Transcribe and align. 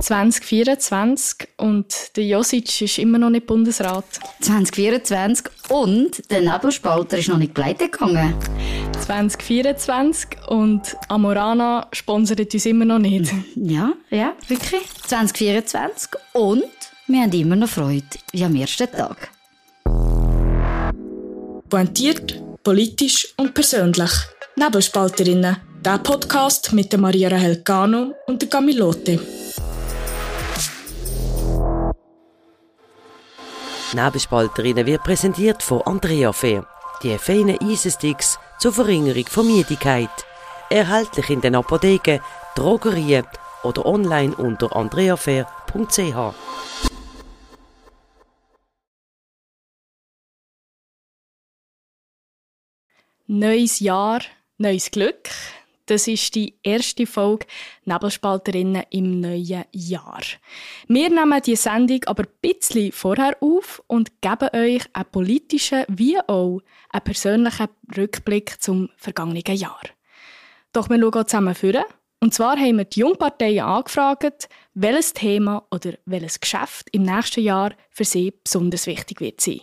2024 0.00 1.48
und 1.58 2.16
der 2.16 2.24
Josic 2.24 2.82
ist 2.82 2.98
immer 2.98 3.18
noch 3.18 3.30
nicht 3.30 3.46
Bundesrat. 3.46 4.04
2024 4.40 5.46
und 5.68 6.30
der 6.30 6.40
Nebelspalter 6.40 7.18
ist 7.18 7.28
noch 7.28 7.38
nicht 7.38 7.54
pleite 7.54 7.88
gegangen. 7.88 8.34
2024 9.00 10.48
und 10.48 10.96
Amorana 11.08 11.86
sponsert 11.92 12.52
uns 12.52 12.66
immer 12.66 12.84
noch 12.84 12.98
nicht. 12.98 13.32
Ja, 13.56 13.92
ja, 14.10 14.32
wirklich. 14.48 14.82
2024 15.06 16.10
und 16.32 16.64
wir 17.06 17.22
haben 17.22 17.32
immer 17.32 17.56
noch 17.56 17.68
Freude 17.68 18.06
wie 18.32 18.44
am 18.44 18.54
ersten 18.56 18.90
Tag. 18.90 19.30
Pointiert, 21.68 22.42
politisch 22.62 23.32
und 23.36 23.54
persönlich. 23.54 24.10
Nebelspalterinnen. 24.56 25.56
Der 25.84 25.98
Podcast 25.98 26.72
mit 26.72 26.92
der 26.92 26.98
Maria 26.98 27.28
Rahel 27.28 27.62
Cano 27.62 28.14
und 28.26 28.42
der 28.42 28.48
Nebelspalterinnen 33.94 34.86
wird 34.86 35.02
präsentiert 35.02 35.62
von 35.62 35.82
Andrea 35.82 36.32
Fair. 36.32 36.66
Die 37.02 37.18
feinen 37.18 37.58
Eisensticks 37.60 38.38
zur 38.58 38.72
Verringerung 38.72 39.26
von 39.26 39.46
Müdigkeit. 39.46 40.10
Erhältlich 40.68 41.30
in 41.30 41.40
den 41.40 41.56
Apotheken, 41.56 42.20
Drogerien 42.54 43.26
oder 43.64 43.86
online 43.86 44.34
unter 44.36 44.74
andreafair.ch. 44.76 46.34
Neues 53.26 53.80
Jahr, 53.80 54.20
neues 54.58 54.90
Glück. 54.90 55.30
Das 55.90 56.06
ist 56.06 56.36
die 56.36 56.54
erste 56.62 57.04
Folge 57.04 57.46
Nebelspalterinnen 57.84 58.84
im 58.90 59.18
neuen 59.18 59.64
Jahr. 59.72 60.20
Wir 60.86 61.10
nehmen 61.10 61.42
die 61.42 61.56
Sendung 61.56 62.04
aber 62.06 62.22
ein 62.22 62.28
bisschen 62.40 62.92
vorher 62.92 63.36
auf 63.40 63.82
und 63.88 64.22
geben 64.22 64.50
euch 64.52 64.84
einen 64.92 65.10
politischen 65.10 65.84
wie 65.88 66.16
auch 66.28 66.60
einen 66.90 67.02
persönlichen 67.02 67.66
Rückblick 67.96 68.62
zum 68.62 68.90
vergangenen 68.96 69.42
Jahr. 69.56 69.82
Doch 70.72 70.88
wir 70.88 71.00
schauen 71.00 71.26
zusammen 71.26 71.56
vor. 71.56 71.84
Und 72.20 72.34
zwar 72.34 72.56
haben 72.56 72.78
wir 72.78 72.84
die 72.84 73.00
Jungparteien 73.00 73.64
angefragt, 73.64 74.48
welches 74.74 75.12
Thema 75.12 75.66
oder 75.72 75.94
welches 76.04 76.38
Geschäft 76.38 76.86
im 76.92 77.02
nächsten 77.02 77.40
Jahr 77.40 77.72
für 77.90 78.04
sie 78.04 78.32
besonders 78.44 78.86
wichtig 78.86 79.20
wird 79.20 79.40
sein. 79.40 79.62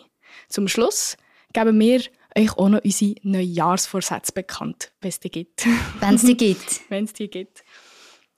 Zum 0.50 0.68
Schluss 0.68 1.16
geben 1.54 1.80
wir 1.80 2.02
euch 2.38 2.56
auch 2.56 2.68
noch 2.68 2.84
unsere 2.84 3.14
Neujahrsvorsätze 3.22 4.32
bekannt, 4.32 4.92
wenn 5.00 5.08
es 5.08 5.20
die 5.20 5.30
gibt. 5.30 5.66
Wenn 6.00 6.14
es 6.14 6.22
die 6.22 6.36
gibt. 6.36 6.80
wenn 6.88 7.04
es 7.04 7.12
die 7.12 7.28
gibt. 7.28 7.64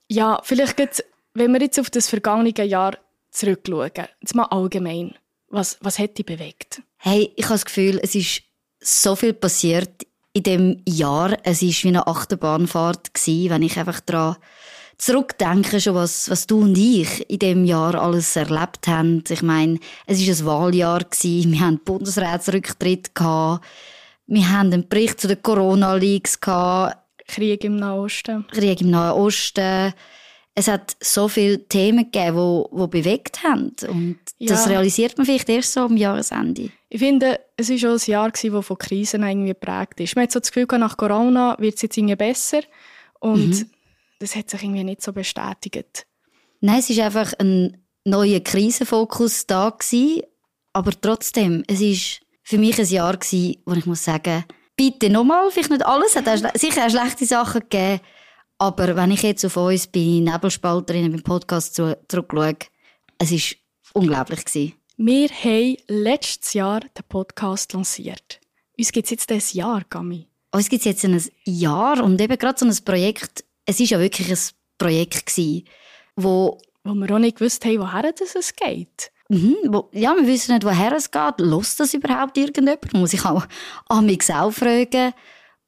Ja, 0.08 0.40
vielleicht 0.42 0.76
geht's, 0.76 1.04
wenn 1.34 1.52
wir 1.52 1.60
jetzt 1.60 1.78
auf 1.78 1.90
das 1.90 2.08
vergangene 2.08 2.50
Jahr 2.64 2.96
zurückschauen, 3.30 4.08
jetzt 4.20 4.34
mal 4.34 4.44
allgemein, 4.44 5.14
was, 5.48 5.78
was 5.80 5.98
hat 5.98 6.18
dich 6.18 6.26
bewegt? 6.26 6.82
Hey, 6.96 7.32
ich 7.36 7.44
habe 7.44 7.54
das 7.54 7.64
Gefühl, 7.64 8.00
es 8.02 8.14
ist 8.14 8.42
so 8.80 9.14
viel 9.14 9.34
passiert 9.34 10.06
in 10.32 10.42
dem 10.42 10.82
Jahr. 10.88 11.36
Es 11.44 11.62
war 11.62 11.68
wie 11.68 11.88
eine 11.88 12.06
Achterbahnfahrt 12.06 13.14
gewesen, 13.14 13.50
wenn 13.50 13.62
ich 13.62 13.78
einfach 13.78 14.00
daran 14.00 14.36
zurückdenke, 15.00 15.80
schon 15.80 15.94
was, 15.94 16.28
was 16.28 16.46
du 16.46 16.60
und 16.60 16.76
ich 16.76 17.28
in 17.30 17.38
dem 17.38 17.64
Jahr 17.64 17.94
alles 17.94 18.36
erlebt 18.36 18.86
haben. 18.86 19.24
Ich 19.28 19.42
meine, 19.42 19.78
es 20.06 20.20
war 20.20 20.34
ein 20.34 20.46
Wahljahr 20.46 21.04
gewesen. 21.04 21.52
Wir 21.52 21.60
hatten 21.60 21.80
Bundesratsrücktritt 21.84 23.14
gehabt. 23.14 23.64
Wir 24.26 24.48
haben 24.50 24.72
einen 24.72 24.88
Bericht 24.88 25.20
zu 25.20 25.28
den 25.28 25.42
Corona-Leaks 25.42 26.40
gehabt. 26.40 26.98
Krieg 27.26 27.64
im 27.64 27.76
Nahen 27.76 28.00
Osten. 28.00 28.46
Krieg 28.48 28.80
im 28.80 28.90
Nahen 28.90 29.16
Osten. 29.18 29.94
Es 30.54 30.68
hat 30.68 30.96
so 31.00 31.28
viele 31.28 31.66
Themen 31.66 32.10
gegeben, 32.10 32.64
die, 32.70 32.80
die 32.80 32.86
bewegt 32.88 33.42
haben. 33.42 33.72
Und 33.88 34.18
Ja. 34.38 34.48
das 34.48 34.68
realisiert 34.68 35.16
man 35.16 35.24
vielleicht 35.24 35.48
erst 35.48 35.72
so 35.72 35.80
am 35.80 35.96
Jahresende. 35.96 36.70
Ich 36.88 36.98
finde, 36.98 37.40
es 37.56 37.70
war 37.70 37.78
schon 37.78 37.90
ein 37.92 38.00
Jahr, 38.10 38.30
gewesen, 38.30 38.52
das 38.52 38.66
von 38.66 38.78
Krisen 38.78 39.22
irgendwie 39.22 39.48
geprägt 39.48 40.00
ist. 40.00 40.16
Man 40.16 40.24
hat 40.24 40.32
so 40.32 40.40
das 40.40 40.52
Gefühl, 40.52 40.66
nach 40.78 40.96
Corona 40.96 41.56
wird 41.58 41.76
es 41.76 41.82
jetzt 41.82 41.96
irgendwie 41.96 42.16
besser. 42.16 42.60
Und 43.20 43.66
das 44.20 44.36
hat 44.36 44.48
sich 44.48 44.62
irgendwie 44.62 44.84
nicht 44.84 45.02
so 45.02 45.12
bestätigt. 45.12 46.06
Nein, 46.60 46.78
es 46.78 46.88
ist 46.90 47.00
einfach 47.00 47.32
ein 47.38 47.84
neuer 48.04 48.40
Krisenfokus 48.40 49.46
da 49.46 49.70
gewesen, 49.70 50.22
aber 50.72 50.92
trotzdem, 51.00 51.64
es 51.66 51.80
ist 51.80 52.20
für 52.42 52.58
mich 52.58 52.78
ein 52.78 52.86
Jahr 52.86 53.16
gewesen, 53.16 53.56
wo 53.66 53.72
ich 53.72 53.86
muss 53.86 54.04
sagen, 54.04 54.44
bitte 54.76 55.10
nochmal, 55.10 55.50
vielleicht 55.50 55.70
nicht 55.70 55.84
alles, 55.84 56.14
hat 56.16 56.28
auch 56.28 56.54
sicher 56.54 56.86
auch 56.86 56.90
schlechte 56.90 57.26
Sachen 57.26 57.60
gegeben, 57.62 58.00
aber 58.58 58.94
wenn 58.94 59.10
ich 59.10 59.22
jetzt 59.22 59.44
auf 59.44 59.56
uns 59.56 59.86
bei 59.86 60.00
Nebelspalterinnen 60.00 61.12
beim 61.12 61.22
Podcast 61.22 61.74
zu- 61.74 61.98
zurückschaue, 62.08 62.56
es 63.18 63.32
ist 63.32 63.56
unglaublich 63.94 64.44
gewesen. 64.44 64.74
Wir 64.96 65.28
haben 65.30 65.76
letztes 65.88 66.52
Jahr 66.52 66.80
den 66.80 67.04
Podcast 67.08 67.72
lanciert. 67.72 68.38
Uns 68.78 68.92
gibt 68.92 69.06
es 69.06 69.10
jetzt 69.12 69.30
dieses 69.30 69.54
Jahr, 69.54 69.82
Gami. 69.88 70.26
Uns 70.52 70.68
gibt 70.68 70.80
es 70.80 70.84
jetzt 70.84 71.04
ein 71.04 71.22
Jahr 71.44 72.02
und 72.02 72.20
eben 72.20 72.36
gerade 72.36 72.58
so 72.58 72.66
ein 72.66 72.84
Projekt, 72.84 73.44
es 73.70 73.80
ist 73.80 73.90
ja 73.90 74.00
wirklich 74.00 74.30
ein 74.30 74.38
Projekt 74.78 75.26
gewesen, 75.26 75.64
wo 76.16 76.58
Wo 76.82 76.94
wir 76.94 77.14
auch 77.14 77.18
nicht 77.18 77.38
gewusst 77.38 77.64
haben, 77.64 77.80
woher 77.80 78.12
das 78.12 78.34
es 78.34 78.54
geht. 78.54 79.12
Mhm, 79.28 79.56
wo, 79.68 79.88
ja, 79.92 80.14
wir 80.16 80.26
wissen 80.26 80.54
nicht, 80.54 80.64
woher 80.64 80.92
es 80.92 81.10
geht. 81.10 81.38
Lost 81.38 81.78
das 81.78 81.94
überhaupt 81.94 82.36
irgendjemand? 82.36 82.92
Muss 82.94 83.12
ich 83.12 83.24
auch 83.24 83.46
an 83.88 84.06
mich 84.06 84.32
auch 84.32 84.50
fragen. 84.50 85.12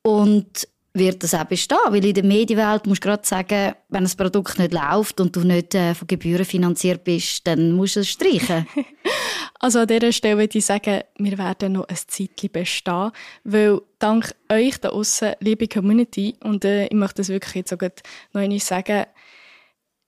Und 0.03 0.67
wird 0.95 1.23
das 1.23 1.35
auch 1.35 1.45
bestehen? 1.45 1.79
Weil 1.89 2.05
in 2.05 2.15
der 2.15 2.25
Medienwelt 2.25 2.87
musst 2.87 3.05
du 3.05 3.09
gerade 3.09 3.27
sagen, 3.27 3.75
wenn 3.89 4.05
ein 4.05 4.17
Produkt 4.17 4.59
nicht 4.59 4.73
läuft 4.73 5.21
und 5.21 5.35
du 5.35 5.41
nicht 5.41 5.75
äh, 5.75 5.95
von 5.95 6.07
Gebühren 6.07 6.45
finanziert 6.45 7.05
bist, 7.05 7.47
dann 7.47 7.73
musst 7.73 7.97
du 7.97 8.01
es 8.01 8.09
streichen. 8.09 8.67
Also 9.59 9.79
an 9.79 9.87
dieser 9.87 10.11
Stelle 10.11 10.39
würde 10.39 10.59
ich 10.59 10.67
sagen, 10.67 11.03
wir 11.19 11.39
werden 11.39 11.75
noch 11.75 11.87
ein 11.87 11.97
Zeitchen 12.09 12.51
bestehen, 12.51 13.13
weil 13.45 13.81
dank 14.01 14.35
euch 14.51 14.77
da 14.79 14.89
außen, 14.89 15.35
liebe 15.39 15.69
Community, 15.69 16.35
und 16.43 16.65
äh, 16.65 16.87
ich 16.87 16.95
möchte 16.95 17.19
das 17.19 17.29
wirklich 17.29 17.55
jetzt 17.55 17.73
auch 17.73 17.79
noch 18.33 18.43
einmal 18.43 18.59
sagen, 18.59 19.05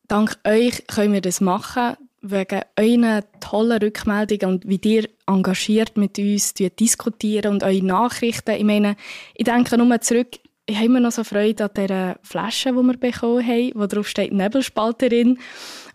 dank 0.08 0.36
euch 0.42 0.84
können 0.88 1.12
wir 1.12 1.20
das 1.20 1.40
machen, 1.40 1.96
wegen 2.20 2.62
euren 2.76 3.22
tollen 3.38 3.78
Rückmeldungen 3.78 4.54
und 4.54 4.68
wie 4.68 4.80
ihr 4.82 5.08
engagiert 5.26 5.96
mit 5.96 6.18
uns 6.18 6.54
diskutieren 6.54 7.52
und 7.52 7.62
eure 7.62 7.84
Nachrichten. 7.84 8.56
Ich 8.56 8.64
meine, 8.64 8.96
ich 9.34 9.44
denke 9.44 9.78
nur 9.78 10.00
zurück, 10.00 10.40
ich 10.66 10.76
habe 10.76 10.86
immer 10.86 11.00
noch 11.00 11.12
so 11.12 11.24
Freude 11.24 11.64
an 11.64 11.70
dieser 11.76 12.16
Flasche, 12.22 12.70
die 12.70 12.76
wir 12.76 12.96
bekommen 12.96 13.46
haben, 13.46 13.72
wo 13.74 13.86
drauf 13.86 14.08
steht 14.08 14.32
Nebelspalterin. 14.32 15.38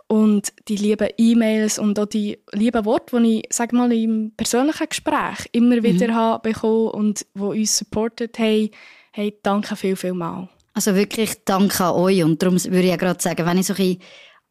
Und 0.07 0.53
die 0.67 0.75
lieben 0.75 1.09
E-Mails 1.17 1.77
und 1.77 1.99
auch 1.99 2.07
die 2.07 2.39
lieben 2.51 2.83
Worte, 2.85 3.21
die 3.21 3.41
ich, 3.41 3.47
sag 3.51 3.73
mal, 3.73 3.91
im 3.91 4.31
persönlichen 4.35 4.89
Gespräch 4.89 5.47
immer 5.51 5.83
wieder 5.83 6.13
habe 6.13 6.49
bekommen 6.49 6.89
und 6.89 7.25
die 7.35 7.41
uns 7.41 7.77
supportet 7.77 8.39
haben, 8.39 8.71
hey, 9.11 9.37
danke 9.43 9.75
viel, 9.75 9.95
viel 9.95 10.13
mal. 10.13 10.49
Also 10.73 10.95
wirklich 10.95 11.43
danke 11.45 11.83
an 11.83 11.93
euch. 11.93 12.23
Und 12.23 12.41
darum 12.41 12.55
würde 12.55 12.79
ich 12.79 12.89
ja 12.89 12.95
gerade 12.95 13.21
sagen, 13.21 13.45
wenn 13.45 13.59
ich 13.59 13.67
so 13.67 13.73
ein 13.73 13.77
bisschen 13.77 14.01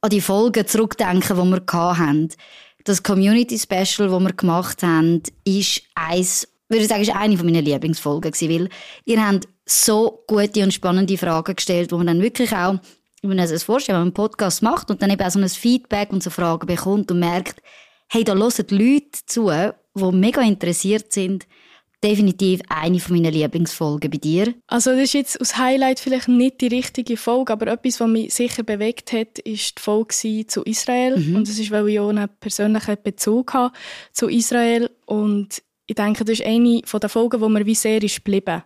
an 0.00 0.10
die 0.10 0.20
Folgen 0.20 0.66
zurückdenke, 0.66 1.34
die 1.34 1.40
wir 1.40 1.62
hatten, 1.76 2.28
das 2.84 3.02
Community 3.02 3.58
Special, 3.58 4.08
das 4.08 4.20
wir 4.20 4.32
gemacht 4.32 4.82
haben, 4.82 5.22
ist 5.44 5.82
eins, 5.94 6.46
würde 6.68 6.82
ich 6.82 6.88
sagen, 6.88 7.02
ist 7.02 7.14
eine 7.14 7.36
meiner 7.36 7.62
Lieblingsfolgen 7.62 8.30
gewesen, 8.30 8.50
weil 8.50 8.68
ihr 9.04 9.26
habt 9.26 9.48
so 9.66 10.24
gute 10.26 10.62
und 10.62 10.72
spannende 10.72 11.18
Fragen 11.18 11.56
gestellt, 11.56 11.92
wo 11.92 11.96
man 11.98 12.06
dann 12.06 12.22
wirklich 12.22 12.52
auch, 12.52 12.78
wenn 13.22 13.36
man 13.36 13.46
sich 13.46 13.56
das 13.56 13.64
vorstellt, 13.64 13.94
wenn 13.94 14.00
man 14.00 14.08
einen 14.08 14.14
Podcast 14.14 14.62
macht 14.62 14.90
und 14.90 15.02
dann 15.02 15.10
eben 15.10 15.22
auch 15.22 15.30
so 15.30 15.38
ein 15.38 15.48
Feedback 15.48 16.12
und 16.12 16.22
so 16.22 16.30
Fragen 16.30 16.66
bekommt 16.66 17.10
und 17.10 17.18
merkt, 17.18 17.62
hey, 18.10 18.24
da 18.24 18.34
hören 18.34 18.66
Leute 18.70 19.18
zu, 19.26 19.50
die 19.50 20.12
mega 20.12 20.42
interessiert 20.42 21.12
sind, 21.12 21.46
definitiv 22.02 22.60
eine 22.68 23.00
meiner 23.08 23.30
Lieblingsfolgen 23.30 24.10
bei 24.10 24.18
dir. 24.18 24.54
Also 24.68 24.92
das 24.92 25.00
ist 25.00 25.14
jetzt 25.14 25.40
als 25.40 25.58
Highlight 25.58 25.98
vielleicht 25.98 26.28
nicht 26.28 26.60
die 26.60 26.68
richtige 26.68 27.16
Folge, 27.16 27.52
aber 27.52 27.66
etwas, 27.68 27.98
was 28.00 28.08
mich 28.08 28.32
sicher 28.32 28.62
bewegt 28.62 29.12
hat, 29.12 29.38
ist 29.40 29.78
die 29.78 29.82
Folge 29.82 30.46
zu 30.46 30.62
Israel. 30.62 31.14
Und 31.14 31.48
das 31.48 31.58
ist, 31.58 31.70
weil 31.70 31.88
ich 31.88 31.98
auch 31.98 32.10
einen 32.10 32.28
persönlichen 32.40 32.96
Bezug 33.02 33.52
habe 33.52 33.74
zu 34.12 34.28
Israel. 34.28 34.90
Und 35.06 35.62
ich 35.88 35.94
denke, 35.96 36.24
das 36.24 36.38
ist 36.38 36.46
eine 36.46 36.82
von 36.84 37.00
den 37.00 37.10
Folgen, 37.10 37.40
wo 37.40 37.48
mir 37.48 37.66
wie 37.66 37.74
sehr 37.74 38.02
ist 38.02 38.16
geblieben. 38.16 38.62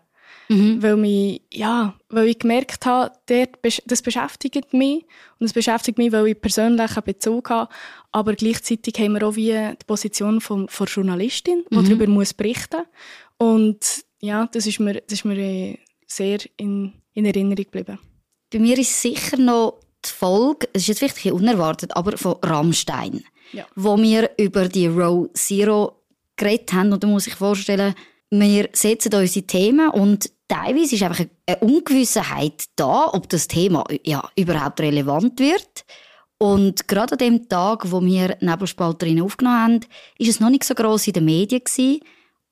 Weil, 0.83 0.97
mich, 0.97 1.41
ja, 1.51 1.95
weil 2.09 2.29
ich 2.29 2.39
gemerkt 2.39 2.85
habe, 2.85 3.15
dort, 3.27 3.59
das 3.87 4.03
beschäftigt 4.03 4.75
mich. 4.75 5.07
Und 5.39 5.47
es 5.47 5.53
beschäftigt 5.53 5.99
mich, 5.99 6.13
weil 6.13 6.27
ich 6.27 6.41
persönlich 6.41 6.95
einen 6.95 7.05
Bezug 7.05 7.49
habe. 7.49 7.73
Aber 8.11 8.35
gleichzeitig 8.35 8.95
haben 8.99 9.15
wir 9.15 9.27
auch 9.27 9.37
wie 9.37 9.53
die 9.53 9.87
Position 9.87 10.41
von, 10.41 10.69
von 10.69 10.87
Journalistin, 10.87 11.65
die 11.71 11.77
darüber 11.77 12.07
muss 12.07 12.35
berichten 12.35 12.83
Und 13.39 14.05
ja, 14.21 14.49
das 14.53 14.67
ist 14.67 14.81
mir, 14.81 14.95
das 14.95 15.21
ist 15.21 15.25
mir 15.25 15.39
äh, 15.39 15.79
sehr 16.07 16.41
in, 16.57 16.93
in 17.15 17.25
Erinnerung 17.25 17.65
geblieben. 17.65 17.99
Bei 18.53 18.59
mir 18.59 18.77
ist 18.79 19.01
sicher 19.01 19.39
noch 19.39 19.81
die 20.05 20.11
Folge, 20.11 20.69
es 20.73 20.83
ist 20.83 20.89
jetzt 20.89 21.01
wirklich 21.01 21.33
unerwartet, 21.33 21.97
aber 21.97 22.19
von 22.19 22.37
Rammstein. 22.43 23.25
Ja. 23.53 23.67
Wo 23.75 23.97
wir 23.97 24.31
über 24.37 24.69
die 24.69 24.87
Row 24.87 25.31
Zero 25.35 26.02
geredet 26.43 26.73
haben. 26.73 26.93
Und 26.93 27.03
da 27.03 27.09
muss 27.09 27.27
ich 27.27 27.35
vorstellen, 27.35 27.95
wir 28.31 28.69
setzen 28.73 29.15
unsere 29.15 29.47
Themen 29.47 29.91
und 29.91 30.31
teilweise 30.49 30.95
ist 30.95 31.03
einfach 31.03 31.25
eine 31.47 31.59
Ungewissenheit 31.59 32.65
da, 32.77 33.11
ob 33.13 33.29
das 33.29 33.49
Thema 33.49 33.85
ja, 34.05 34.27
überhaupt 34.37 34.81
relevant 34.81 35.39
wird. 35.39 35.85
Und 36.39 36.89
gerade 36.89 37.13
an 37.13 37.19
dem 37.19 37.49
Tag, 37.49 37.91
wo 37.93 38.03
wir 38.03 38.37
Nebelspalterinnen 38.41 39.23
aufgenommen 39.23 39.59
haben, 39.59 39.81
ist 40.19 40.29
es 40.29 40.41
noch 40.41 40.51
nicht 40.51 40.65
so 40.65 40.75
gross 40.75 41.07
in 41.07 41.13
den 41.13 41.25
Medien 41.25 41.63
gewesen. 41.63 42.01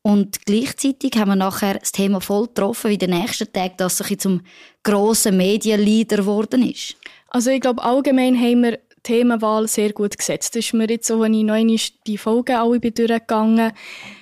Und 0.02 0.46
gleichzeitig 0.46 1.12
haben 1.16 1.30
wir 1.30 1.36
nachher 1.36 1.78
das 1.78 1.92
Thema 1.92 2.20
voll 2.20 2.46
getroffen, 2.46 2.90
wie 2.90 2.98
der 2.98 3.08
nächste 3.08 3.50
Tag, 3.50 3.76
dass 3.78 3.98
sich 3.98 4.18
zum 4.18 4.42
grossen 4.82 5.36
Medienleader 5.36 6.18
geworden 6.18 6.62
ist. 6.62 6.96
Also 7.28 7.50
ich 7.50 7.60
glaube, 7.60 7.82
allgemein 7.82 8.38
haben 8.38 8.62
wir 8.62 8.78
Themenwahl 9.02 9.68
sehr 9.68 9.92
gut 9.92 10.16
gesetzt. 10.16 10.54
Das 10.54 10.64
ist 10.64 10.74
mir 10.74 10.88
jetzt 10.88 11.06
so, 11.06 11.20
wenn 11.20 11.34
ich 11.34 11.44
neu 11.44 11.64
die 12.06 12.18
Folgen 12.18 12.56
alle 12.56 12.80
bin 12.80 12.94
durchgegangen 12.94 13.72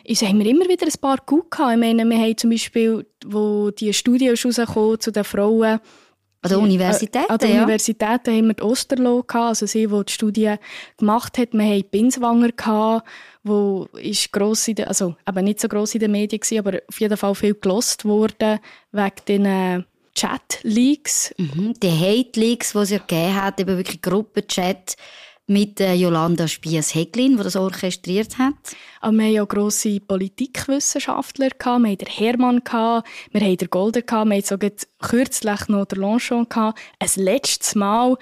ist, 0.05 0.23
haben 0.23 0.39
wir 0.39 0.47
immer 0.47 0.69
wieder 0.69 0.87
ein 0.87 1.01
paar 1.01 1.19
gut 1.25 1.51
gehabt. 1.51 1.73
Ich 1.73 1.79
meine, 1.79 2.05
wir 2.05 2.19
haben 2.19 2.37
zum 2.37 2.51
Beispiel, 2.51 3.07
wo 3.27 3.71
die 3.71 3.93
Studie 3.93 4.31
rausgekommen 4.31 5.01
zu 5.01 5.11
den 5.11 5.25
Frauen, 5.25 5.81
an 6.41 6.51
der 6.51 6.59
Universität? 6.61 7.29
Äh, 7.29 7.33
an 7.33 7.39
der 7.39 7.49
ja. 7.49 7.57
Universität 7.57 8.29
haben 8.29 8.47
wir 8.47 8.55
die 8.55 8.63
Osterloh 8.63 9.23
gehabt, 9.23 9.49
also 9.49 9.67
sie, 9.67 9.89
die 9.89 10.05
die 10.05 10.13
Studie 10.13 10.55
gemacht 10.97 11.37
hat. 11.37 11.53
Wir 11.53 11.65
haben 11.65 11.85
Binswanger 11.91 12.53
gehabt, 12.53 13.09
wo 13.43 13.89
ist 13.95 14.33
gross 14.33 14.69
in 14.69 14.77
der, 14.77 14.89
also 14.89 15.17
eben 15.29 15.45
nicht 15.45 15.61
so 15.61 15.69
gross 15.69 15.95
in 15.95 16.01
den 16.01 16.13
Medien 16.13 16.41
gewesen, 16.41 16.59
aber 16.59 16.79
auf 16.87 17.01
jeden 17.01 17.17
Fall 17.17 17.35
viel 17.35 17.55
gelost 17.55 18.05
wurde 18.05 18.61
wegen 18.93 19.13
den 19.27 19.45
äh, 19.47 19.83
Chat-Leaks. 20.19 21.33
Mhm, 21.39 21.75
die 21.81 21.91
Hate-Leaks, 21.91 22.73
die 22.73 22.79
es 22.79 22.91
ja 22.91 22.99
gegeben 22.99 23.41
hat, 23.41 23.61
eben 23.61 23.77
wirklich 23.77 24.03
Gruppenchat 24.03 24.97
mit 25.47 25.81
äh, 25.81 25.95
Jolanda 25.95 26.49
Spies-Heglin, 26.49 27.37
die 27.37 27.43
das 27.45 27.55
orchestriert 27.55 28.37
hat. 28.37 28.55
Aber 29.01 29.17
wir 29.17 29.25
hatten 29.25 29.35
ja 29.35 29.45
grosse 29.45 30.01
Politikwissenschaftler, 30.01 31.51
gehabt, 31.51 31.85
wir 31.85 31.93
hatten 31.93 32.05
den 32.05 32.09
Hermann, 32.09 32.65
gehabt, 32.65 33.09
wir 33.31 33.41
hatten 33.41 33.57
den 33.59 33.71
Golder, 33.71 34.03
gehabt, 34.03 34.29
wir 34.29 34.37
hatten 34.39 34.47
sogar 34.47 34.71
kürzlich 35.01 35.69
noch 35.69 35.85
den 35.85 36.01
Longchamp, 36.01 36.51
gehabt, 36.51 36.81
ein 36.99 37.11
letztes 37.15 37.77
Mal. 37.77 38.17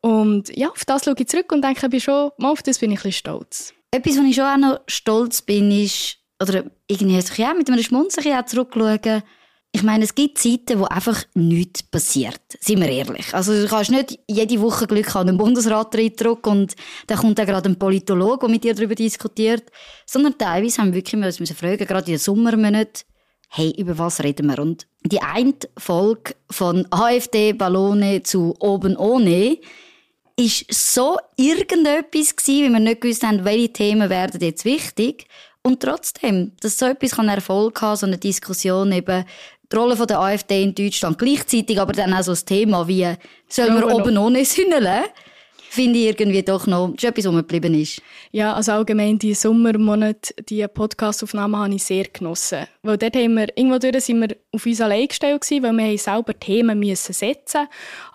Und 0.00 0.56
ja, 0.56 0.70
auf 0.70 0.86
das 0.86 1.04
schaue 1.04 1.16
ich 1.18 1.28
zurück 1.28 1.52
und 1.52 1.62
denke, 1.62 1.86
ich 1.94 2.02
schon, 2.02 2.30
auf 2.38 2.62
das 2.62 2.78
bin 2.78 2.92
ich 2.92 3.00
ein 3.00 3.02
bisschen 3.02 3.12
stolz. 3.12 3.74
Etwas, 3.90 4.16
wo 4.16 4.22
ich 4.22 4.34
schon 4.34 4.44
auch 4.46 4.56
noch 4.56 4.80
stolz 4.86 5.42
bin, 5.42 5.70
ist, 5.70 6.16
oder 6.42 6.64
irgendwie 6.86 7.20
ja, 7.36 7.52
mit 7.52 7.68
einem 7.68 7.82
Schmunzeln 7.82 8.46
zurückschauen, 8.46 9.22
ich 9.74 9.82
meine, 9.82 10.04
es 10.04 10.14
gibt 10.14 10.36
Zeiten, 10.36 10.78
wo 10.78 10.84
einfach 10.84 11.24
nichts 11.32 11.82
passiert. 11.82 12.40
Seien 12.60 12.80
wir 12.80 12.88
ehrlich. 12.90 13.32
Also, 13.32 13.52
du 13.54 13.66
kannst 13.66 13.90
nicht 13.90 14.18
jede 14.28 14.60
Woche 14.60 14.86
Glück 14.86 15.14
haben, 15.14 15.30
einen 15.30 15.38
Bundesrat 15.38 15.94
drücken 15.94 16.50
und 16.50 16.76
dann 17.06 17.18
kommt 17.18 17.38
dann 17.38 17.46
gerade 17.46 17.70
ein 17.70 17.78
Politologe, 17.78 18.40
der 18.40 18.48
mit 18.50 18.64
dir 18.64 18.74
darüber 18.74 18.94
diskutiert. 18.94 19.64
Sondern 20.04 20.36
teilweise 20.36 20.82
haben 20.82 20.88
wir 20.88 20.96
wirklich 20.96 21.18
müssen 21.18 21.56
fragen, 21.56 21.86
gerade 21.86 22.06
in 22.06 22.12
den 22.12 22.18
Sommermonaten, 22.18 23.04
hey, 23.48 23.70
über 23.78 23.96
was 23.96 24.22
reden 24.22 24.46
wir? 24.48 24.58
Und 24.58 24.86
die 25.06 25.22
eine 25.22 25.54
Folge 25.78 26.34
von 26.50 26.86
AfD-Ballone 26.90 28.22
zu 28.22 28.54
oben 28.60 28.96
ohne 28.96 29.58
ist 30.36 30.66
so 30.70 31.16
irgendetwas 31.36 32.36
gewesen, 32.36 32.64
wie 32.64 32.70
wir 32.70 32.80
nicht 32.80 33.00
gewusst 33.00 33.22
haben, 33.22 33.44
welche 33.44 33.72
Themen 33.72 34.10
werden 34.10 34.40
jetzt 34.40 34.66
wichtig. 34.66 35.26
Und 35.62 35.80
trotzdem, 35.80 36.52
dass 36.60 36.78
so 36.78 36.86
etwas 36.86 37.12
kann 37.12 37.28
Erfolg 37.28 37.80
haben, 37.80 37.96
so 37.96 38.06
eine 38.06 38.18
Diskussion 38.18 38.90
eben, 38.92 39.24
die 39.72 39.76
Rolle 39.76 39.96
der 40.06 40.20
AfD 40.20 40.62
in 40.62 40.74
Deutschland 40.74 41.18
gleichzeitig, 41.18 41.80
aber 41.80 41.92
dann 41.92 42.12
auch 42.12 42.22
so 42.22 42.32
das 42.32 42.44
Thema 42.44 42.86
wie, 42.86 43.08
sollen 43.48 43.74
wir 43.74 43.94
oben 43.94 44.18
ohne 44.18 44.44
sünneln? 44.44 45.04
finde 45.72 46.00
ich 46.00 46.06
irgendwie 46.06 46.42
doch 46.42 46.66
noch 46.66 46.92
schon 46.98 47.10
etwas, 47.10 47.24
was 47.24 47.34
geblieben 47.34 47.74
ist. 47.74 48.02
Ja, 48.30 48.52
also 48.52 48.72
allgemein 48.72 49.18
die 49.18 49.32
Sommermonate, 49.32 50.34
die 50.46 50.66
Podcastaufnahmen 50.68 51.58
habe 51.58 51.74
ich 51.74 51.82
sehr 51.82 52.04
genossen. 52.04 52.66
Weil 52.82 52.98
dort 52.98 53.16
haben 53.16 53.34
wir, 53.34 53.48
irgendwo 53.56 53.78
durch 53.78 54.04
sind 54.04 54.20
wir 54.20 54.36
auf 54.52 54.66
uns 54.66 54.82
allein 54.82 55.08
gestellt 55.08 55.40
gewesen, 55.40 55.62
weil 55.62 55.72
wir 55.72 55.98
selber 55.98 56.38
Themen 56.38 56.78
müssen 56.78 57.14
setzen 57.14 57.68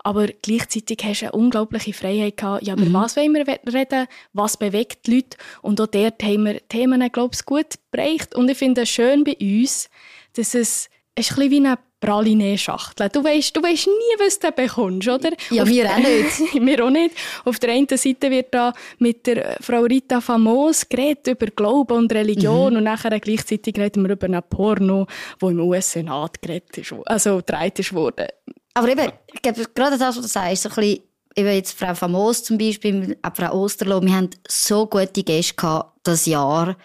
aber 0.04 0.28
gleichzeitig 0.40 0.98
hast 1.02 1.22
du 1.22 1.26
eine 1.26 1.32
unglaubliche 1.32 1.92
Freiheit 1.92 2.36
gehabt. 2.36 2.64
Ja, 2.64 2.74
über 2.74 2.84
mhm. 2.84 2.94
was 2.94 3.16
wollen 3.16 3.34
wir 3.34 3.46
reden? 3.46 4.06
Was 4.32 4.56
bewegt 4.56 5.06
die 5.06 5.16
Leute? 5.16 5.36
Und 5.60 5.80
auch 5.80 5.88
dort 5.88 6.22
haben 6.22 6.44
wir 6.44 6.66
Themen, 6.68 7.10
glaube 7.10 7.34
ich, 7.34 7.44
gut 7.44 7.74
bereicht. 7.90 8.36
Und 8.36 8.48
ich 8.48 8.56
finde 8.56 8.82
es 8.82 8.88
schön 8.88 9.24
bei 9.24 9.36
uns, 9.40 9.90
dass 10.34 10.54
es 10.54 10.88
ist 11.18 11.38
ein 11.38 11.50
wie 11.50 11.56
eine 11.56 11.78
Praline-Schachtel. 12.00 13.08
Du 13.08 13.24
weißt, 13.24 13.56
du 13.56 13.62
weißt 13.62 13.86
nie, 13.88 14.24
was 14.24 14.38
du 14.38 14.52
bekommst, 14.52 15.08
oder? 15.08 15.30
Ja, 15.50 15.64
Auf 15.64 15.68
wir 15.68 15.90
auch 15.90 15.96
nicht. 15.96 16.54
wir 16.66 16.84
auch 16.84 16.90
nicht. 16.90 17.14
Auf 17.44 17.58
der 17.58 17.72
einen 17.72 17.88
Seite 17.88 18.30
wird 18.30 18.54
da 18.54 18.72
mit 18.98 19.26
der 19.26 19.56
Frau 19.60 19.82
Rita 19.82 20.20
Famos 20.20 20.88
geredet 20.88 21.26
über 21.26 21.46
Glauben 21.46 21.96
und 21.96 22.12
Religion 22.12 22.72
mhm. 22.72 22.78
und 22.78 22.84
nachher 22.84 23.18
gleichzeitig 23.18 23.76
reden 23.76 24.04
wir 24.04 24.12
über 24.12 24.26
einen 24.26 24.42
Porno, 24.48 25.06
wo 25.40 25.50
im 25.50 25.60
US-Senat 25.60 26.40
geredet 26.40 26.78
ist, 26.78 26.94
also 27.06 27.38
gedreht 27.38 27.78
ist 27.80 27.92
worden. 27.92 28.28
Aber 28.74 28.88
eben, 28.88 29.10
ich 29.32 29.42
glaube, 29.42 29.64
gerade 29.74 29.98
das, 29.98 30.16
was 30.16 30.22
du 30.22 30.28
sagst, 30.28 30.62
so 30.62 30.68
ein 30.68 30.74
bisschen, 30.76 31.02
eben 31.34 31.52
jetzt 31.52 31.76
Frau 31.76 31.94
Famos 31.94 32.44
zum 32.44 32.58
Beispiel, 32.58 33.16
auch 33.22 33.34
Frau 33.34 33.60
Osterloh, 33.60 34.00
wir 34.02 34.14
haben 34.14 34.30
so 34.46 34.86
gute 34.86 35.24
Gäste 35.24 35.54
gehabt, 35.54 35.98
das 36.04 36.26
Jahr 36.26 36.76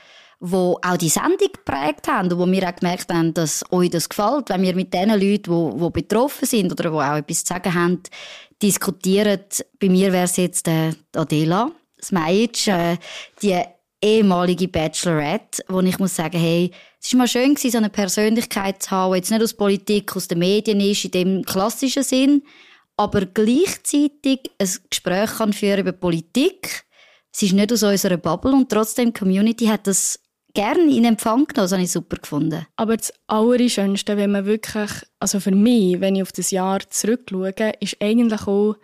wo 0.45 0.77
auch 0.81 0.97
die 0.97 1.07
Sendung 1.07 1.37
geprägt 1.53 2.05
haben 2.09 2.29
und 2.29 2.37
wo 2.37 2.45
wir 2.45 2.67
auch 2.67 2.75
gemerkt 2.75 3.13
haben, 3.13 3.33
dass 3.33 3.63
euch 3.71 3.89
das 3.89 4.09
gefällt, 4.09 4.49
wenn 4.49 4.61
wir 4.61 4.75
mit 4.75 4.93
den 4.93 5.09
Leuten, 5.11 5.77
die, 5.77 5.81
die 5.81 5.89
betroffen 5.89 6.45
sind 6.45 6.69
oder 6.69 6.89
die 6.89 6.97
auch 6.97 7.15
etwas 7.15 7.45
zu 7.45 7.53
sagen 7.53 7.73
haben, 7.73 8.03
diskutieren. 8.61 9.39
Bei 9.79 9.87
mir 9.87 10.11
wäre 10.11 10.25
es 10.25 10.35
jetzt 10.35 10.67
äh, 10.67 10.91
Adela 11.15 11.71
Smajic, 12.01 12.67
äh, 12.67 12.97
die 13.41 13.57
ehemalige 14.01 14.67
Bachelorette, 14.67 15.63
wo 15.69 15.79
ich 15.79 15.97
muss 15.97 16.17
sagen, 16.17 16.37
hey, 16.37 16.71
es 17.01 17.13
war 17.13 17.19
mal 17.19 17.27
schön 17.29 17.55
so 17.55 17.77
eine 17.77 17.89
Persönlichkeit 17.89 18.83
zu 18.83 18.91
haben, 18.91 19.13
die 19.13 19.19
jetzt 19.19 19.31
nicht 19.31 19.43
aus 19.43 19.53
Politik, 19.53 20.13
aus 20.13 20.27
den 20.27 20.39
Medien 20.39 20.81
ist, 20.81 21.05
in 21.05 21.11
dem 21.11 21.45
klassischen 21.45 22.03
Sinn, 22.03 22.43
aber 22.97 23.25
gleichzeitig 23.27 24.51
ein 24.59 24.69
Gespräch 24.89 25.37
kann 25.37 25.53
führen 25.53 25.79
über 25.79 25.93
Politik. 25.93 26.83
Sie 27.31 27.45
ist 27.45 27.53
nicht 27.53 27.71
aus 27.71 27.81
unserer 27.81 28.17
Bubble 28.17 28.51
und 28.51 28.69
trotzdem 28.69 29.13
die 29.13 29.19
Community 29.19 29.67
hat 29.67 29.87
das 29.87 30.19
gerne 30.53 30.95
in 30.95 31.05
Empfang 31.05 31.45
genommen. 31.45 31.53
Das 31.55 31.71
habe 31.71 31.83
ich 31.83 31.91
super 31.91 32.17
gefunden. 32.17 32.65
Aber 32.75 32.97
das 32.97 33.13
Allerschönste, 33.27 34.17
wenn 34.17 34.31
man 34.31 34.45
wirklich, 34.45 34.91
also 35.19 35.39
für 35.39 35.51
mich, 35.51 35.99
wenn 35.99 36.15
ich 36.15 36.21
auf 36.21 36.31
das 36.31 36.51
Jahr 36.51 36.79
zurückschaue, 36.89 37.53
ist 37.79 37.97
eigentlich 37.99 38.47
auch, 38.47 38.75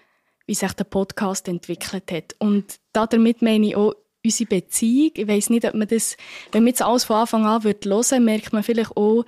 wie 0.48 0.56
sich 0.56 0.74
der 0.74 0.84
Podcast 0.84 1.48
entwickelt 1.48 2.12
hat. 2.12 2.36
Und 2.40 2.80
damit 2.94 3.42
meine 3.42 3.68
ich 3.68 3.76
auch 3.76 3.94
unsere 4.26 4.50
Beziehung. 4.50 5.12
Ich 5.16 5.28
weiß 5.28 5.50
nicht, 5.52 5.66
ob 5.66 5.76
man 5.76 5.88
das, 5.88 6.18
wenn 6.52 6.64
man 6.64 6.70
jetzt 6.70 6.82
alles 6.82 7.04
von 7.04 7.18
Anfang 7.18 7.46
an 7.46 7.64
hören 7.64 7.84
würde, 7.86 8.20
merkt 8.20 8.52
man 8.52 8.64
vielleicht 8.64 8.98
auch, 8.98 9.26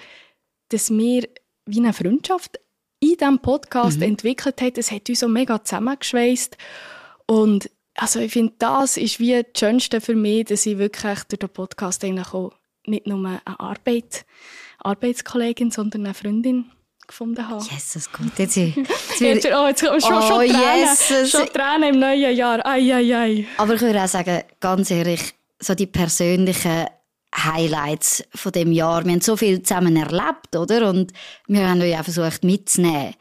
dass 0.69 0.89
wir 0.89 1.27
wie 1.65 1.79
eine 1.79 1.94
Freundschaft 1.94 2.59
in 2.99 3.17
diesem 3.17 3.39
Podcast 3.39 3.97
mhm. 3.97 4.03
entwickelt 4.03 4.61
haben. 4.61 4.73
Es 4.75 4.91
hat 4.91 5.09
uns 5.09 5.19
so 5.19 5.27
mega 5.27 5.63
zusammengeschweißt. 5.63 6.57
Und 7.27 7.69
also 8.01 8.19
ich 8.19 8.31
finde, 8.31 8.53
das 8.57 8.98
ist 8.98 9.19
wie 9.19 9.44
das 9.44 9.59
Schönste 9.59 10.02
für 10.02 10.16
mich, 10.16 10.45
dass 10.45 10.66
ich 10.66 10.80
wirklich 10.80 11.19
durch 11.25 11.40
den 11.40 11.49
Podcast 11.49 12.04
eigentlich 12.04 12.33
auch 12.33 12.52
nicht 12.87 13.06
nur 13.06 13.19
eine 13.19 13.59
Arbeit, 13.59 14.25
Arbeitskollegin, 14.80 15.69
sondern 15.69 16.06
eine 16.06 16.16
Freundin 16.16 16.71
gefunden 17.06 17.47
habe. 17.47 17.64
Jesus 17.64 18.11
Gott, 18.11 18.31
jetzt, 18.37 18.56
jetzt, 18.56 18.75
jetzt, 19.19 19.45
oh, 19.45 19.68
jetzt 19.68 19.81
schon, 19.81 20.02
schon, 20.02 20.14
oh, 20.14 20.40
Tränen, 20.40 20.80
yes, 20.80 21.30
schon 21.30 21.45
Tränen 21.49 21.94
im 21.94 21.99
neuen 21.99 22.35
Jahr. 22.35 22.66
Ai, 22.66 22.92
ai, 22.92 23.16
ai. 23.16 23.45
Aber 23.57 23.75
ich 23.75 23.81
würde 23.81 24.02
auch 24.02 24.07
sagen, 24.07 24.42
ganz 24.59 24.90
ehrlich, 24.90 25.35
so 25.59 25.75
die 25.75 25.85
persönlichen 25.85 26.87
Highlights 27.35 28.23
von 28.33 28.52
dem 28.52 28.71
Jahr. 28.71 29.06
Wir 29.06 29.11
haben 29.11 29.21
so 29.21 29.37
viel 29.37 29.61
zusammen 29.61 29.95
erlebt, 29.95 30.56
oder? 30.56 30.90
Und 30.90 31.14
wir 31.47 31.69
haben 31.69 31.80
euch 31.81 31.95
auch 31.99 32.04
versucht 32.04 32.44
mitzunehmen. 32.44 33.14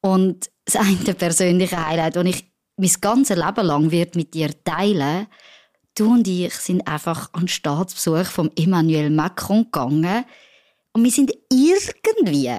Und 0.00 0.48
das 0.64 0.76
eine 0.76 1.14
persönliche 1.14 1.84
Highlight, 1.84 2.14
das 2.14 2.24
ich 2.24 2.47
mein 2.78 2.92
ganzes 3.00 3.36
Leben 3.36 3.66
lang 3.66 3.90
wird 3.90 4.16
mit 4.16 4.34
dir 4.34 4.50
teilen. 4.64 5.26
Du 5.96 6.12
und 6.12 6.28
ich 6.28 6.54
sind 6.54 6.86
einfach 6.86 7.32
an 7.32 7.48
Staatsbesuch 7.48 8.26
von 8.26 8.50
Emmanuel 8.56 9.10
Macron 9.10 9.64
gegangen. 9.64 10.24
Und 10.92 11.04
wir 11.04 11.10
sind 11.10 11.32
irgendwie 11.52 12.50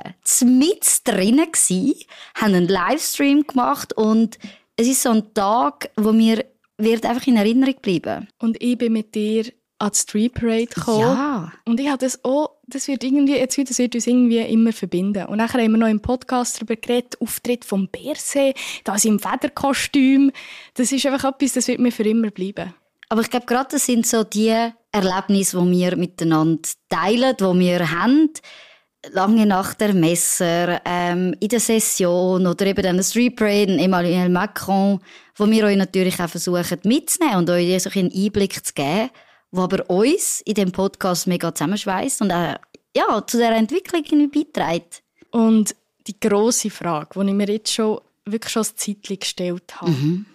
mit 0.45 1.01
drinnen 1.03 1.51
gsi, 1.51 2.05
haben 2.35 2.53
einen 2.53 2.67
Livestream 2.67 3.45
gemacht 3.47 3.93
und 3.93 4.37
es 4.75 4.87
ist 4.87 5.03
so 5.03 5.09
ein 5.09 5.33
Tag, 5.33 5.89
wo 5.97 6.11
mir 6.11 6.45
wird 6.77 7.05
einfach 7.05 7.27
in 7.27 7.37
Erinnerung 7.37 7.75
bleiben. 7.81 8.29
Und 8.39 8.61
ich 8.61 8.77
bin 8.77 8.93
mit 8.93 9.13
dir 9.13 9.51
an 9.79 9.91
die 9.91 9.97
Street 9.97 10.33
Parade 10.33 10.67
gekommen. 10.67 10.99
Ja. 10.99 11.51
Und 11.65 11.79
ich 11.79 11.87
habe 11.87 11.97
das 11.97 12.23
auch, 12.23 12.57
das 12.67 12.87
wird 12.87 13.03
irgendwie, 13.03 13.37
jetzt 13.37 13.57
das 13.57 13.79
wird 13.79 13.95
uns 13.95 14.07
irgendwie 14.07 14.39
immer 14.39 14.73
verbinden. 14.73 15.25
Und 15.25 15.37
nachher 15.37 15.61
haben 15.61 15.71
wir 15.71 15.77
noch 15.77 15.87
im 15.87 16.01
Podcast 16.01 16.57
darüber 16.57 16.75
geredet, 16.75 17.19
Auftritt 17.21 17.65
vom 17.65 17.87
Berse, 17.87 18.53
das 18.83 19.05
im 19.05 19.19
Federkostüm. 19.19 20.31
Das 20.73 20.91
ist 20.91 21.05
einfach 21.05 21.33
etwas, 21.33 21.53
das 21.53 21.67
wird 21.67 21.79
mir 21.79 21.91
für 21.91 22.03
immer 22.03 22.29
bleiben. 22.29 22.73
Aber 23.07 23.21
ich 23.21 23.29
glaube, 23.29 23.45
gerade 23.45 23.69
das 23.71 23.85
sind 23.85 24.05
so 24.05 24.23
die 24.23 24.53
Erlebnisse, 24.91 25.59
die 25.59 25.71
wir 25.71 25.95
miteinander 25.95 26.69
teilen, 26.89 27.35
die 27.39 27.59
wir 27.59 27.91
haben. 27.91 28.29
Lange 29.13 29.45
nach 29.45 29.75
der 29.75 29.93
Messer, 29.93 30.81
ähm, 30.83 31.33
in 31.39 31.47
der 31.47 31.61
Session 31.61 32.45
oder 32.45 32.65
eben 32.65 32.83
dann 32.83 33.01
Street 33.01 33.37
Parade, 33.37 33.77
Emmanuel 33.79 34.27
Macron, 34.27 34.99
wo 35.35 35.49
wir 35.49 35.63
euch 35.63 35.77
natürlich 35.77 36.19
auch 36.19 36.27
versuchen 36.27 36.79
mitzunehmen 36.83 37.37
und 37.37 37.49
euch 37.49 37.81
so 37.81 37.89
einen 37.91 38.11
Einblick 38.11 38.65
zu 38.65 38.73
geben 38.73 39.09
wo 39.51 39.61
aber 39.61 39.89
uns 39.89 40.41
in 40.41 40.53
dem 40.53 40.71
Podcast 40.71 41.27
mega 41.27 41.53
zusammenschweißt 41.53 42.21
und 42.21 42.31
auch 42.31 42.55
ja, 42.95 43.25
zu 43.25 43.37
der 43.37 43.51
Entwicklung 43.51 44.03
irgendwie 44.03 44.45
beiträgt. 44.45 45.03
Und 45.31 45.75
die 46.07 46.19
große 46.19 46.69
Frage, 46.69 47.19
die 47.19 47.29
ich 47.29 47.35
mir 47.35 47.49
jetzt 47.49 47.73
schon 47.73 47.99
wirklich 48.25 48.51
schon 48.51 48.61
als 48.61 48.75
Zeitlich 48.75 49.19
gestellt 49.19 49.81
habe. 49.81 49.91
Mhm. 49.91 50.25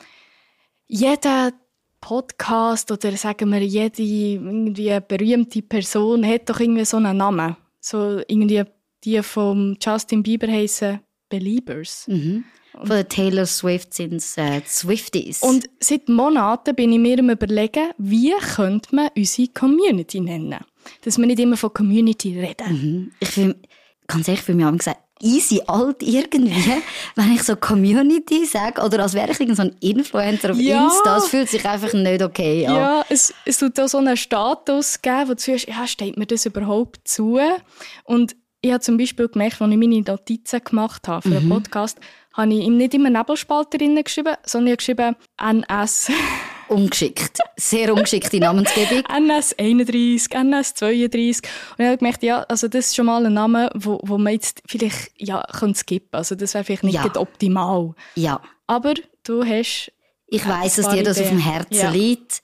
jeder 0.86 1.52
Podcast 2.00 2.90
oder 2.90 3.16
sagen 3.16 3.50
wir 3.50 3.62
jede 3.62 4.02
irgendwie 4.02 5.00
berühmte 5.08 5.62
Person 5.62 6.26
hat 6.26 6.50
doch 6.50 6.60
irgendwie 6.60 6.84
so 6.84 6.98
einen 6.98 7.16
Namen. 7.16 7.56
So 7.80 8.20
irgendwie 8.28 8.62
die 9.02 9.22
von 9.22 9.78
Justin 9.80 10.22
Bieber 10.22 10.48
heißen 10.48 11.00
Beliebers. 11.28 12.06
Mhm. 12.06 12.44
Von 12.78 12.88
der 12.88 13.08
Taylor 13.08 13.46
Swift 13.46 13.94
sind 13.94 14.14
es 14.14 14.36
äh, 14.36 14.60
Swifties. 14.66 15.42
Und 15.42 15.68
seit 15.80 16.08
Monaten 16.08 16.74
bin 16.74 16.92
ich 16.92 16.98
mir 16.98 17.18
am 17.18 17.30
überlegen, 17.30 17.90
wie 17.98 18.32
könnte 18.54 18.94
man 18.94 19.08
unsere 19.16 19.48
Community 19.48 20.20
nennen? 20.20 20.58
Dass 21.02 21.18
wir 21.18 21.26
nicht 21.26 21.38
immer 21.40 21.56
von 21.56 21.72
Community 21.72 22.38
reden. 22.38 22.72
Mhm. 22.72 23.12
Ich 23.20 23.28
finde, 23.28 23.56
ganz 24.06 24.28
ehrlich, 24.28 24.42
für 24.42 24.54
mich 24.54 24.64
haben 24.64 24.78
gesagt, 24.78 25.00
easy 25.20 25.62
alt 25.66 26.02
irgendwie, 26.02 26.82
wenn 27.14 27.32
ich 27.32 27.42
so 27.42 27.56
Community 27.56 28.44
sage 28.44 28.82
oder 28.82 29.00
als 29.02 29.14
wäre 29.14 29.30
ich 29.30 29.56
so 29.56 29.62
ein 29.62 29.74
Influencer 29.80 30.50
auf 30.50 30.58
Ja. 30.58 30.84
Insta, 30.84 31.14
das 31.16 31.28
fühlt 31.28 31.48
sich 31.48 31.64
einfach 31.64 31.92
nicht 31.92 32.22
okay 32.22 32.66
an. 32.66 32.74
Ja, 32.74 33.04
es, 33.08 33.32
es 33.44 33.58
tut 33.58 33.78
auch 33.80 33.88
so 33.88 33.98
einen 33.98 34.16
Status 34.16 35.00
geben, 35.00 35.28
wo 35.28 35.34
du 35.34 35.40
fühlst, 35.40 35.68
ja, 35.68 35.86
steht 35.86 36.16
mir 36.16 36.26
das 36.26 36.46
überhaupt 36.46 37.06
zu? 37.08 37.40
Und 38.04 38.36
ich 38.60 38.72
habe 38.72 38.80
zum 38.80 38.96
Beispiel 38.96 39.28
gemerkt, 39.28 39.60
als 39.60 39.70
ich 39.70 39.76
meine 39.76 40.00
Notizen 40.00 40.60
gemacht 40.64 41.06
habe 41.06 41.28
für 41.28 41.36
einen 41.36 41.48
Podcast, 41.48 41.98
habe 42.34 42.52
ich 42.54 42.64
ihm 42.64 42.76
nicht 42.76 42.94
immer 42.94 43.10
Nebelspalterinnen 43.10 44.04
geschrieben, 44.04 44.34
sondern 44.44 44.66
ich 44.68 44.72
habe 44.72 44.76
geschrieben 44.76 45.16
NS, 45.40 46.10
Ungeschickt. 46.68 47.38
Sehr 47.56 47.92
ungeschickte 47.92 48.38
Namensgebung. 48.38 49.02
NS 49.14 49.54
31, 49.58 50.30
NS 50.34 50.74
32. 50.74 51.42
Und 51.42 51.78
ich 51.78 51.86
habe 51.86 51.98
gemerkt, 51.98 52.22
ja, 52.22 52.40
also 52.44 52.68
das 52.68 52.86
ist 52.86 52.96
schon 52.96 53.04
mal 53.06 53.24
ein 53.26 53.34
Name, 53.34 53.70
wo, 53.74 54.00
wo 54.02 54.16
man 54.16 54.32
jetzt 54.32 54.62
vielleicht 54.66 55.12
ja, 55.18 55.44
könnte 55.52 55.78
skippen 55.78 56.08
Also 56.16 56.34
das 56.34 56.54
wäre 56.54 56.64
vielleicht 56.64 56.84
nicht 56.84 56.94
Ja. 56.94 57.16
optimal. 57.16 57.94
Ja. 58.14 58.40
Aber 58.66 58.94
du 59.24 59.44
hast 59.44 59.92
Ich 60.26 60.48
weiss, 60.48 60.76
dass 60.76 60.88
dir 60.88 61.02
das 61.02 61.18
auf 61.20 61.28
dem 61.28 61.38
Ideen. 61.38 61.52
Herzen 61.52 61.74
Ja. 61.74 61.90
liegt. 61.90 62.40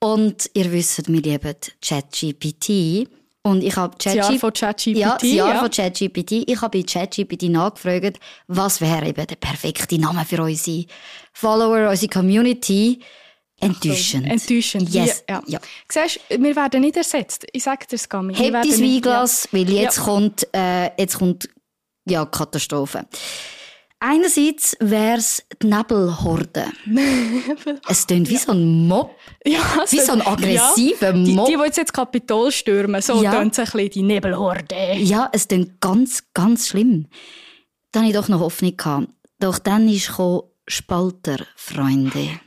Und 0.00 0.48
ihr 0.54 0.72
wisst, 0.72 1.06
wir 1.06 1.20
lieben 1.20 1.54
ChatGPT. 1.84 3.06
Und 3.48 3.62
ich 3.64 3.76
habe 3.76 3.96
ChatGPT. 3.98 4.40
von 4.40 4.52
ChatGPT. 4.52 4.96
Ja, 4.98 5.16
das 5.20 5.30
Jahr 5.30 5.54
ja. 5.54 5.60
von 5.60 5.70
ChatGPT. 5.70 6.32
Ich 6.46 6.60
habe 6.60 6.78
bei 6.78 6.84
ChatGPT 6.84 7.44
nachgefragt, 7.44 8.18
was 8.46 8.80
wäre 8.80 9.06
eben 9.08 9.26
der 9.26 9.36
perfekte 9.36 9.98
Name 9.98 10.24
für 10.24 10.42
unsere 10.42 10.84
Follower, 11.32 11.88
unsere 11.90 12.08
Community. 12.10 13.00
Enttäuschend. 13.60 14.26
Enttäuschend. 14.26 14.88
Yes. 14.90 15.24
Ja. 15.28 15.42
Ja. 15.46 15.58
Siehst, 15.90 16.20
wir 16.28 16.54
werden 16.54 16.80
nicht 16.80 16.96
ersetzt. 16.96 17.44
Ich 17.52 17.64
sage 17.64 17.86
dir 17.90 17.96
es. 17.96 18.08
Wir 18.08 18.20
Hebt 18.20 18.38
werden 18.38 18.52
dein 18.52 18.80
nicht- 18.80 19.04
Weinglas, 19.04 19.48
weil 19.50 19.68
jetzt 19.70 19.96
Ja. 19.96 20.02
kommt, 20.04 20.46
äh, 20.54 20.90
jetzt 21.00 21.18
kommt, 21.18 21.48
ja, 22.06 22.24
Katastrophe. 22.24 23.04
Einerseits 24.00 24.76
wär's 24.78 25.42
die 25.60 25.66
Nebelhorde. 25.66 26.66
es 27.88 28.06
klingt 28.06 28.28
wie 28.30 28.36
so 28.36 28.52
ein 28.52 28.86
Mob. 28.86 29.10
Ja, 29.44 29.58
also, 29.80 29.96
Wie 29.96 30.00
so 30.00 30.12
ein 30.12 30.22
aggressiver 30.24 31.06
ja, 31.06 31.12
die, 31.12 31.32
Mob. 31.32 31.46
Die, 31.48 31.56
die 31.56 31.62
jetzt 31.62 31.78
das 31.78 31.92
Kapitol 31.92 32.52
stürmen, 32.52 33.02
so 33.02 33.20
Ja. 33.22 33.32
tönt 33.32 33.54
es 33.54 33.58
ein 33.58 33.64
bisschen, 33.64 33.90
die 33.90 34.02
Nebelhorde. 34.02 34.94
Ja, 34.98 35.28
es 35.32 35.48
klingt 35.48 35.80
ganz, 35.80 36.22
ganz 36.32 36.68
schlimm. 36.68 37.06
Dann 37.90 38.02
hatte 38.04 38.12
ich 38.12 38.16
doch 38.20 38.28
noch 38.28 38.40
Hoffnung. 38.40 38.76
Gehabt. 38.76 39.08
Doch 39.40 39.58
dann 39.58 39.88
ist 39.88 40.08
gekommen, 40.08 40.42
Spalter, 40.68 41.38
Freunde. 41.56 42.40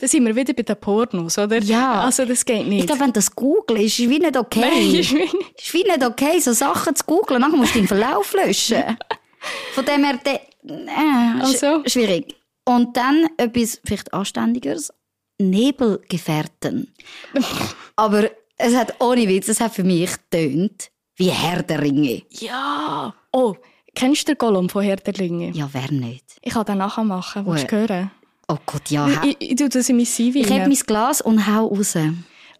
Da 0.00 0.08
sind 0.08 0.26
wir 0.26 0.34
wieder 0.34 0.52
bei 0.52 0.62
den 0.64 0.76
Pornos, 0.76 1.38
oder? 1.38 1.58
Ja. 1.62 2.02
Also 2.02 2.24
das 2.24 2.44
geht 2.44 2.62
Ich 2.62 2.66
nicht. 2.68 2.86
glaube, 2.86 3.00
wenn 3.02 3.06
du 3.08 3.12
das 3.14 3.34
googelst, 3.34 3.84
ist 3.84 3.98
es 4.00 4.08
wie 4.10 4.18
nicht 4.18 4.36
okay. 4.36 4.60
Nein, 4.60 4.94
ist 4.96 5.12
wie 5.12 5.18
nicht. 5.18 5.34
ist 5.56 5.74
wie 5.74 5.84
nicht 5.84 6.04
okay, 6.04 6.40
so 6.40 6.52
Sachen 6.52 6.94
zu 6.96 7.04
googeln. 7.04 7.40
Nachher 7.40 7.56
musst 7.56 7.74
du 7.74 7.78
den 7.78 7.88
Verlauf 7.88 8.34
löschen. 8.34 8.82
Von 9.72 9.84
dem 9.86 10.04
her, 10.04 10.18
äh, 10.66 10.72
sch- 10.86 11.40
Also? 11.42 11.82
schwierig. 11.86 12.36
Und 12.64 12.96
dann 12.96 13.26
etwas 13.36 13.80
vielleicht 13.84 14.12
Anständigeres. 14.12 14.92
Nebelgefährten. 15.38 16.92
Aber 17.96 18.30
es 18.58 18.74
hat 18.76 19.00
ohne 19.00 19.26
Witz, 19.28 19.48
es 19.48 19.60
hat 19.60 19.72
für 19.74 19.84
mich 19.84 20.10
getönt 20.30 20.90
wie 21.16 21.30
Herr 21.30 21.62
der 21.62 21.80
Ringe. 21.82 22.22
Ja. 22.30 23.14
Oh, 23.32 23.54
kennst 23.94 24.22
du 24.28 24.32
den 24.34 24.38
Gollum 24.38 24.68
von 24.68 24.82
Herr 24.82 24.96
der 24.96 25.18
Ringe? 25.18 25.50
Ja, 25.50 25.68
wer 25.72 25.90
nicht? 25.90 26.24
Ich 26.42 26.52
kann 26.52 26.64
den 26.66 26.78
nachher 26.78 27.04
machen. 27.04 27.46
Willst 27.46 27.70
du 27.70 27.76
hören? 27.76 28.10
Oh 28.48 28.56
Gott, 28.66 28.90
ja. 28.90 29.08
Ich, 29.24 29.36
ich, 29.38 29.50
ich 29.52 29.56
tue 29.56 29.68
das 29.68 29.88
in 29.88 29.96
mein 29.96 30.06
CV 30.06 30.38
Ich 30.40 30.50
rein. 30.50 30.68
mein 30.68 30.74
Glas 30.86 31.20
und 31.20 31.46
hau 31.46 31.66
raus. 31.68 31.94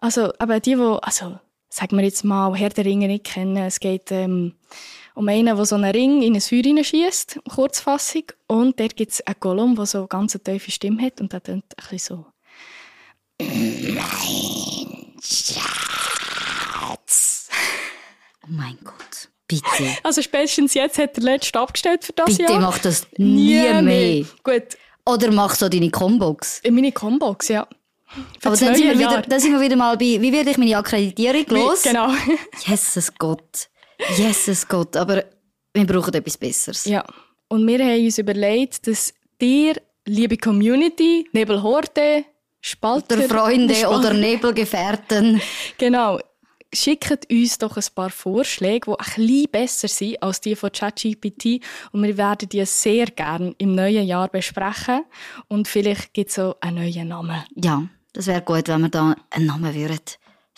Also, 0.01 0.33
aber 0.39 0.61
die, 0.61 0.75
die, 0.77 0.99
also, 1.03 1.39
sagen 1.69 1.97
wir 1.97 2.05
jetzt 2.05 2.25
mal, 2.25 2.55
Herr 2.57 2.71
der 2.71 2.85
Ringe 2.85 3.07
nicht 3.09 3.25
kennen, 3.25 3.57
es 3.59 3.81
geht 3.81 4.11
ähm, 4.13 4.55
um 5.15 5.29
einen, 5.29 5.57
der 5.57 5.65
so 5.65 5.75
einen 5.75 5.91
Ring 5.91 6.23
in 6.23 6.35
ein 6.35 6.41
Feuer 6.41 6.63
hineinschießt, 6.63 7.41
Kurzfassung. 7.55 8.25
Und 8.47 8.79
dort 8.81 8.97
gibt 8.97 9.13
es 9.13 9.21
einen 9.27 9.37
Gollum, 9.41 9.77
der 9.77 9.87
so 9.87 9.99
eine 9.99 10.07
ganz 10.09 10.39
tiefe 10.43 10.71
Stimme 10.71 11.03
hat 11.03 11.21
und 11.21 11.33
der 11.33 11.43
tönt 11.43 11.65
ein 11.77 11.89
bisschen 11.91 12.17
so. 12.17 12.27
Oh 18.43 18.47
mein 18.49 18.79
Gott. 18.85 19.29
Bitte. 19.47 19.97
Also 20.05 20.23
spätestens 20.23 20.75
jetzt 20.75 20.99
hat 20.99 21.17
der 21.17 21.25
Letzte 21.25 21.59
abgestellt 21.59 22.05
für 22.05 22.13
das 22.13 22.37
Bitte 22.37 22.53
Jahr. 22.53 22.61
mach 22.61 22.79
das 22.79 23.07
nie 23.17 23.83
mehr. 23.83 24.25
Gut, 24.45 24.77
Oder 25.05 25.33
mach 25.33 25.55
so 25.57 25.69
deine 25.69 25.91
Combox. 25.91 26.61
in 26.61 26.75
meine 26.75 26.93
Combox, 26.93 27.49
ja. 27.49 27.67
Für 28.41 28.49
Aber 28.49 28.57
dann 28.57 28.75
sind, 28.75 28.85
wir 28.85 28.99
wieder, 28.99 29.23
dann 29.23 29.41
sind 29.41 29.53
wir 29.53 29.61
wieder 29.61 29.77
mal 29.77 29.97
bei, 29.97 30.21
wie 30.21 30.33
werde 30.33 30.51
ich 30.51 30.59
meine 30.59 30.77
Akkreditierung 30.77 31.47
los? 31.49 31.83
Genau. 31.83 32.13
Jesus 32.65 33.13
Gott. 33.19 33.70
Jesus 34.17 34.67
Gott. 34.67 34.97
Aber 34.97 35.25
wir 35.75 35.87
brauchen 35.87 36.15
etwas 36.15 36.37
Besseres. 36.37 36.85
ja. 36.85 37.05
Und 37.49 37.67
wir 37.67 37.81
haben 37.81 38.05
uns 38.05 38.17
überlegt, 38.19 38.87
dass 38.87 39.13
dir, 39.41 39.75
liebe 40.07 40.37
Community, 40.37 41.29
Nebelhorde, 41.33 42.25
Spalter... 42.61 43.17
Oder 43.17 43.29
Freunde 43.29 43.75
Spal- 43.75 43.99
oder 43.99 44.15
Nebelgefährten. 44.15 45.41
Genau. 45.79 46.21
Schickt 46.73 47.29
uns 47.29 47.59
doch 47.59 47.77
ein 47.77 47.85
paar 47.97 48.11
Vorschläge, 48.11 48.93
die 48.93 48.93
ein 48.93 49.27
bisschen 49.27 49.51
besser 49.51 49.89
sind 49.89 50.23
als 50.23 50.41
die 50.41 50.55
von 50.55 50.71
ChatGPT. 50.71 51.61
Und 51.91 52.05
wir 52.05 52.17
werden 52.17 52.49
die 52.49 52.65
sehr 52.65 53.07
gerne 53.07 53.53
im 53.59 53.75
neuen 53.75 54.07
Jahr 54.07 54.29
besprechen. 54.29 55.03
Und 55.49 55.67
vielleicht 55.67 56.15
gibt 56.15 56.31
es 56.31 56.39
auch 56.39 56.57
einen 56.61 56.77
neuen 56.77 57.09
Namen. 57.09 57.43
Ja, 57.57 57.83
das 58.13 58.29
wäre 58.29 58.43
gut, 58.43 58.69
wenn 58.69 58.83
wir 58.83 58.89
da 58.89 59.17
einen 59.31 59.47
Namen 59.47 59.75
würden 59.75 59.99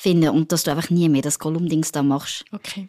finden 0.02 0.30
und 0.30 0.50
dass 0.50 0.64
du 0.64 0.73
einfach 0.73 0.90
nie 0.90 1.09
mehr 1.09 1.23
das 1.23 1.38
Kolumndings 1.38 1.92
da 1.92 2.02
machst. 2.02 2.44
Okay. 2.52 2.88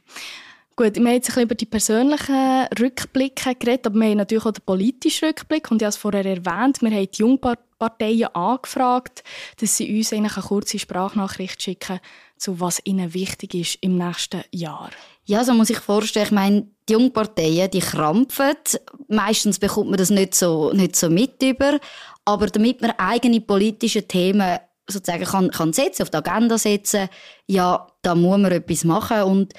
Gut, 0.75 0.95
wir 0.95 1.05
haben 1.05 1.13
jetzt 1.13 1.29
ein 1.29 1.33
bisschen 1.35 1.43
über 1.43 1.55
die 1.55 1.65
persönlichen 1.67 2.65
Rückblicke 2.79 3.53
geredet, 3.53 3.85
aber 3.85 3.99
wir 3.99 4.09
haben 4.09 4.17
natürlich 4.17 4.45
auch 4.45 4.51
den 4.51 4.65
politischen 4.65 5.27
Rückblick. 5.27 5.69
Und 5.69 5.81
ich 5.81 5.85
habe 5.85 5.89
es 5.89 5.97
vorher 5.97 6.25
erwähnt, 6.25 6.81
wir 6.81 6.89
haben 6.89 7.07
die 7.11 7.19
Jungparteien 7.19 8.35
angefragt, 8.35 9.23
dass 9.59 9.77
sie 9.77 9.95
uns 9.95 10.11
eine 10.13 10.29
kurze 10.29 10.79
Sprachnachricht 10.79 11.61
schicken, 11.61 11.99
zu 12.37 12.59
was 12.59 12.81
ihnen 12.85 13.13
wichtig 13.13 13.53
ist 13.53 13.77
im 13.81 13.97
nächsten 13.97 14.41
Jahr. 14.51 14.89
Ja, 15.25 15.43
so 15.43 15.53
muss 15.53 15.69
ich 15.69 15.77
vorstellen. 15.77 16.25
Ich 16.25 16.31
meine, 16.31 16.67
die 16.89 16.93
Jungparteien, 16.93 17.69
die 17.69 17.79
krampfen. 17.79 18.55
Meistens 19.09 19.59
bekommt 19.59 19.91
man 19.91 19.99
das 19.99 20.09
nicht 20.09 20.33
so, 20.33 20.73
nicht 20.73 20.95
so 20.95 21.07
mit 21.07 21.41
über. 21.43 21.79
Aber 22.25 22.47
damit 22.47 22.81
man 22.81 22.91
eigene 22.97 23.41
politische 23.41 24.07
Themen 24.07 24.57
sozusagen 24.87 25.25
kann, 25.25 25.51
kann 25.51 25.73
setzen, 25.73 26.03
auf 26.03 26.09
die 26.09 26.17
Agenda 26.17 26.57
setzen, 26.57 27.09
ja, 27.47 27.87
da 28.01 28.15
muss 28.15 28.39
man 28.39 28.51
etwas 28.51 28.83
machen. 28.83 29.23
Und 29.23 29.53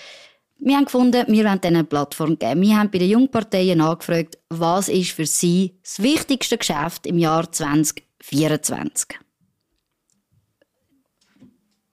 wir 0.59 0.77
haben 0.77 0.85
gefunden, 0.85 1.25
wir 1.27 1.45
wollen 1.45 1.61
denen 1.61 1.77
eine 1.77 1.85
Plattform 1.85 2.39
geben. 2.39 2.63
Wir 2.63 2.79
haben 2.79 2.91
bei 2.91 2.99
den 2.99 3.11
Jungparteien 3.11 3.81
angefragt, 3.81 4.39
was 4.49 4.89
ist 4.89 5.11
für 5.13 5.27
sie 5.27 5.79
das 5.83 6.03
wichtigste 6.03 6.59
Geschäft 6.59 7.07
im 7.07 7.19
Jahr 7.19 7.51
2024. 7.51 9.19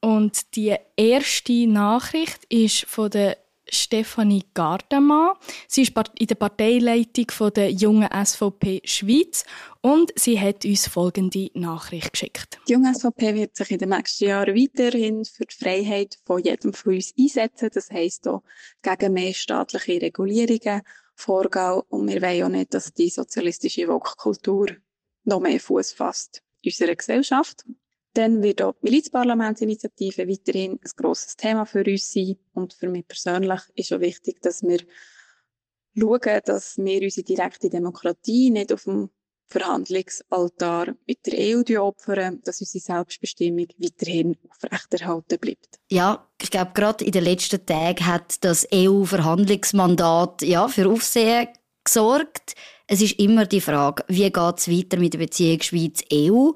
Und 0.02 0.56
die 0.56 0.76
erste 0.98 1.68
Nachricht 1.68 2.46
ist 2.50 2.86
von 2.88 3.10
der 3.12 3.38
Stefanie 3.72 4.44
Gardemann. 4.54 5.36
Sie 5.68 5.84
ist 5.84 5.94
in 6.20 6.28
der 6.28 6.36
Parteileitung 6.36 7.54
der 7.54 7.72
jungen 7.72 8.10
SVP 8.12 8.82
Schweiz 8.84 9.46
und 9.82 10.12
sie 10.16 10.40
hat 10.40 10.66
uns 10.66 10.88
folgende 10.88 11.50
Nachricht 11.54 12.12
geschickt. 12.14 12.60
Die 12.68 12.74
junge 12.74 12.94
SVP 12.94 13.34
wird 13.34 13.56
sich 13.56 13.72
in 13.72 13.80
den 13.80 13.90
nächsten 13.90 14.26
Jahren 14.26 14.56
weiterhin 14.56 15.26
für 15.26 15.46
die 15.46 15.56
Freiheit 15.56 16.18
von 16.26 16.42
jedem 16.42 16.74
von 16.74 16.96
uns 16.96 17.14
einsetzen. 17.18 17.70
Das 17.74 17.90
heisst 17.90 18.28
auch 18.28 18.44
gegen 18.82 19.14
mehr 19.14 19.34
staatliche 19.34 20.02
Regulierungen, 20.02 20.82
Vorgau. 21.16 21.86
Und 21.90 22.10
wir 22.10 22.22
wollen 22.22 22.44
auch 22.44 22.50
nicht, 22.50 22.74
dass 22.74 22.94
die 22.94 23.10
sozialistische 23.10 23.88
Woke-Kultur 23.88 24.68
noch 25.24 25.40
mehr 25.40 25.60
Fuß 25.60 25.94
fasst 25.94 26.42
in 26.62 26.72
unserer 26.72 26.96
Gesellschaft. 26.96 27.66
Dann 28.14 28.44
wird 28.44 28.62
auch 28.62 28.74
die 28.74 28.90
Milizparlamentsinitiative 28.90 30.28
weiterhin 30.28 30.74
ein 30.74 30.92
grosses 30.98 31.36
Thema 31.36 31.66
für 31.66 31.84
uns 31.86 32.12
sein. 32.12 32.36
Und 32.54 32.74
für 32.74 32.90
mich 32.90 33.08
persönlich 33.08 33.62
ist 33.76 33.94
auch 33.94 34.02
wichtig, 34.02 34.42
dass 34.42 34.64
wir 34.64 34.80
schauen, 35.98 36.42
dass 36.46 36.78
wir 36.78 37.02
unsere 37.02 37.24
direkte 37.26 37.70
Demokratie 37.70 38.50
nicht 38.50 38.74
auf 38.74 38.84
dem 38.84 39.10
Verhandlungsaltar 39.52 40.96
mit 41.06 41.26
der 41.26 41.58
EU 41.58 41.82
opfern, 41.82 42.42
dass 42.44 42.62
unsere 42.62 42.82
Selbstbestimmung 42.82 43.68
weiterhin 43.78 44.38
aufrechterhalten 44.50 45.40
bleibt. 45.40 45.80
Ja, 45.90 46.26
ich 46.42 46.52
glaube, 46.52 46.72
gerade 46.74 47.04
in 47.04 47.12
den 47.12 47.26
letzten 47.26 47.66
Tagen 47.66 48.06
hat 48.06 48.44
das 48.46 48.68
EU-Verhandlungsmandat 48.74 50.42
ja, 50.44 50.68
für 50.70 50.90
Aufsehen 50.90 51.50
gesorgt. 51.84 52.56
Es 52.88 53.02
ist 53.02 53.20
immer 53.20 53.46
die 53.46 53.62
Frage, 53.62 54.04
wie 54.08 54.32
geht 54.32 54.58
es 54.58 54.70
weiter 54.70 54.98
mit 54.98 55.14
der 55.14 55.20
Beziehung 55.20 55.62
Schweiz-EU? 55.62 56.52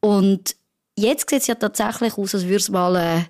Und 0.00 0.56
jetzt 0.96 1.30
sieht 1.30 1.42
es 1.42 1.46
ja 1.46 1.54
tatsächlich 1.54 2.18
aus, 2.18 2.34
als 2.34 2.44
würde 2.44 2.56
es 2.56 2.70
mal 2.70 2.96
eine 2.96 3.26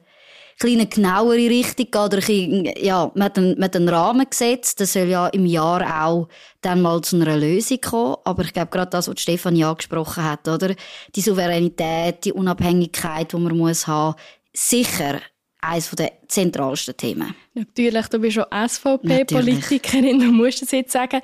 kleine 0.59 0.87
genauere 0.87 1.51
Richtung 1.51 1.91
gehen. 1.91 2.03
Oder 2.03 2.19
ein, 2.29 2.73
ja, 2.83 3.11
man 3.15 3.25
hat, 3.25 3.39
einen, 3.39 3.55
man 3.55 3.65
hat 3.65 3.77
einen 3.77 3.89
Rahmen 3.89 4.29
gesetzt. 4.29 4.81
Das 4.81 4.93
soll 4.93 5.09
ja 5.09 5.27
im 5.29 5.47
Jahr 5.47 6.05
auch 6.05 6.29
dann 6.63 6.83
mal 6.83 7.01
zu 7.03 7.17
einer 7.17 7.37
Lösung 7.37 7.81
kommen. 7.81 8.17
Aber 8.25 8.45
ich 8.45 8.53
glaube, 8.53 8.71
gerade 8.71 8.91
das, 8.91 9.09
was 9.09 9.21
Stefanie 9.21 9.65
angesprochen 9.65 10.25
hat, 10.25 10.49
oder? 10.49 10.75
Die 11.15 11.21
Souveränität, 11.21 12.25
die 12.25 12.33
Unabhängigkeit, 12.33 13.33
die 13.33 13.37
man 13.37 13.57
muss 13.57 13.87
haben, 13.87 14.17
sicher 14.53 15.21
eines 15.61 15.91
der 15.91 16.13
zentralsten 16.29 16.97
Themen. 16.97 17.35
Natürlich, 17.55 18.07
du 18.09 18.19
bist 18.19 18.39
auch 18.39 18.69
SVP-Politikerin, 18.69 20.21
du 20.21 20.31
musst 20.31 20.63
es 20.63 20.71
jetzt 20.71 20.93
sagen. 20.93 21.21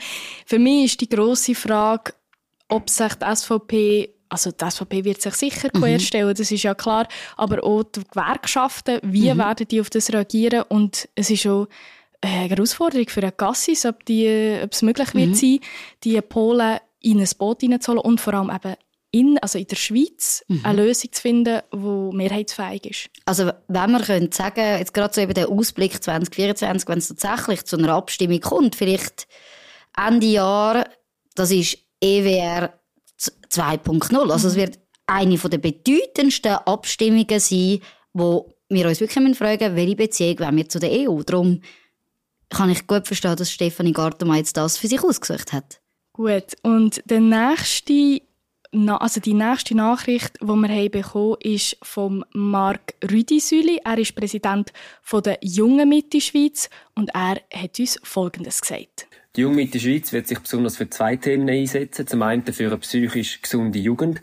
Für 0.46 0.58
mich 0.58 0.86
ist 0.86 1.00
die 1.00 1.08
grosse 1.08 1.54
Frage, 1.54 2.12
ob 2.68 2.90
sich 2.90 3.14
die 3.14 3.36
SVP 3.36 4.14
also 4.32 4.50
die 4.50 4.70
SVP 4.70 5.04
wird 5.04 5.20
sich 5.20 5.34
sicher 5.34 5.68
mhm. 5.72 5.80
querstellen, 5.80 6.34
das 6.34 6.50
ist 6.50 6.62
ja 6.62 6.74
klar, 6.74 7.06
aber 7.36 7.62
auch 7.62 7.82
die 7.82 8.02
Gewerkschaften, 8.02 8.98
wie 9.02 9.32
mhm. 9.32 9.38
werden 9.38 9.68
die 9.68 9.80
auf 9.80 9.90
das 9.90 10.12
reagieren 10.12 10.64
und 10.68 11.08
es 11.14 11.30
ist 11.30 11.46
auch 11.46 11.68
eine 12.22 12.48
Herausforderung 12.48 13.08
für 13.08 13.20
eine 13.20 13.32
Gassis, 13.32 13.84
ob, 13.84 14.04
die, 14.06 14.58
ob 14.62 14.72
es 14.72 14.82
möglich 14.82 15.14
wird 15.14 15.30
mhm. 15.30 15.34
sein, 15.34 15.58
die 16.04 16.20
Polen 16.22 16.78
in 17.00 17.20
ein 17.20 17.28
Boot 17.36 17.60
hineinzuholen 17.60 18.02
und 18.02 18.20
vor 18.20 18.34
allem 18.34 18.50
eben 18.50 18.76
in, 19.10 19.38
also 19.40 19.58
in 19.58 19.66
der 19.66 19.76
Schweiz 19.76 20.42
mhm. 20.48 20.60
eine 20.62 20.84
Lösung 20.84 21.12
zu 21.12 21.20
finden, 21.20 21.60
die 21.70 22.16
mehrheitsfähig 22.16 22.86
ist. 22.86 23.10
Also 23.26 23.50
wenn 23.68 23.90
man 23.90 24.02
könnte 24.02 24.34
sagen, 24.34 24.78
jetzt 24.78 24.94
gerade 24.94 25.12
so 25.12 25.20
eben 25.20 25.34
der 25.34 25.50
Ausblick 25.50 26.02
2024, 26.02 26.88
wenn 26.88 26.98
es 26.98 27.08
tatsächlich 27.08 27.64
zu 27.64 27.76
einer 27.76 27.92
Abstimmung 27.92 28.40
kommt, 28.40 28.76
vielleicht 28.76 29.26
Ende 29.94 30.26
Jahr, 30.26 30.88
das 31.34 31.50
ist 31.50 31.76
EWR 32.00 32.72
2.0. 33.50 34.30
Also 34.30 34.48
es 34.48 34.56
wird 34.56 34.78
eine 35.06 35.36
der 35.36 35.58
bedeutendsten 35.58 36.52
Abstimmungen 36.52 37.40
sein, 37.40 37.80
wo 38.12 38.52
wir 38.68 38.88
uns 38.88 39.00
wirklich 39.00 39.36
fragen 39.36 39.76
welche 39.76 39.96
Beziehung 39.96 40.38
wollen 40.40 40.56
wir 40.56 40.68
zu 40.68 40.78
der 40.78 40.90
EU. 40.90 41.22
Darum 41.22 41.60
kann 42.48 42.70
ich 42.70 42.86
gut 42.86 43.06
verstehen, 43.06 43.36
dass 43.36 43.50
Stefanie 43.50 43.92
Gartemann 43.92 44.38
jetzt 44.38 44.56
das 44.56 44.78
für 44.78 44.88
sich 44.88 45.02
ausgesucht 45.02 45.52
hat. 45.52 45.80
Gut, 46.12 46.56
und 46.62 47.02
der 47.06 47.20
nächste 47.20 48.20
also 48.74 49.20
die 49.20 49.34
nächste 49.34 49.74
Nachricht, 49.74 50.38
die 50.40 50.46
wir 50.46 50.68
haben 50.68 50.90
bekommen 50.90 51.36
ist 51.40 51.76
von 51.82 52.24
Marc 52.32 52.94
Rüdisüli. 53.10 53.80
Er 53.84 53.98
ist 53.98 54.14
Präsident 54.14 54.72
der 55.12 55.38
Jungen 55.42 55.90
Mitte 55.90 56.22
Schweiz 56.22 56.70
und 56.94 57.10
er 57.14 57.42
hat 57.52 57.78
uns 57.78 58.00
Folgendes 58.02 58.62
gesagt. 58.62 59.06
Die 59.34 59.40
Junge 59.40 59.56
Mitte 59.56 59.80
Schweiz 59.80 60.12
wird 60.12 60.28
sich 60.28 60.40
besonders 60.40 60.76
für 60.76 60.90
zwei 60.90 61.16
Themen 61.16 61.48
einsetzen. 61.48 62.06
Zum 62.06 62.20
einen 62.20 62.44
für 62.44 62.66
eine 62.66 62.76
psychisch 62.76 63.40
gesunde 63.40 63.78
Jugend. 63.78 64.20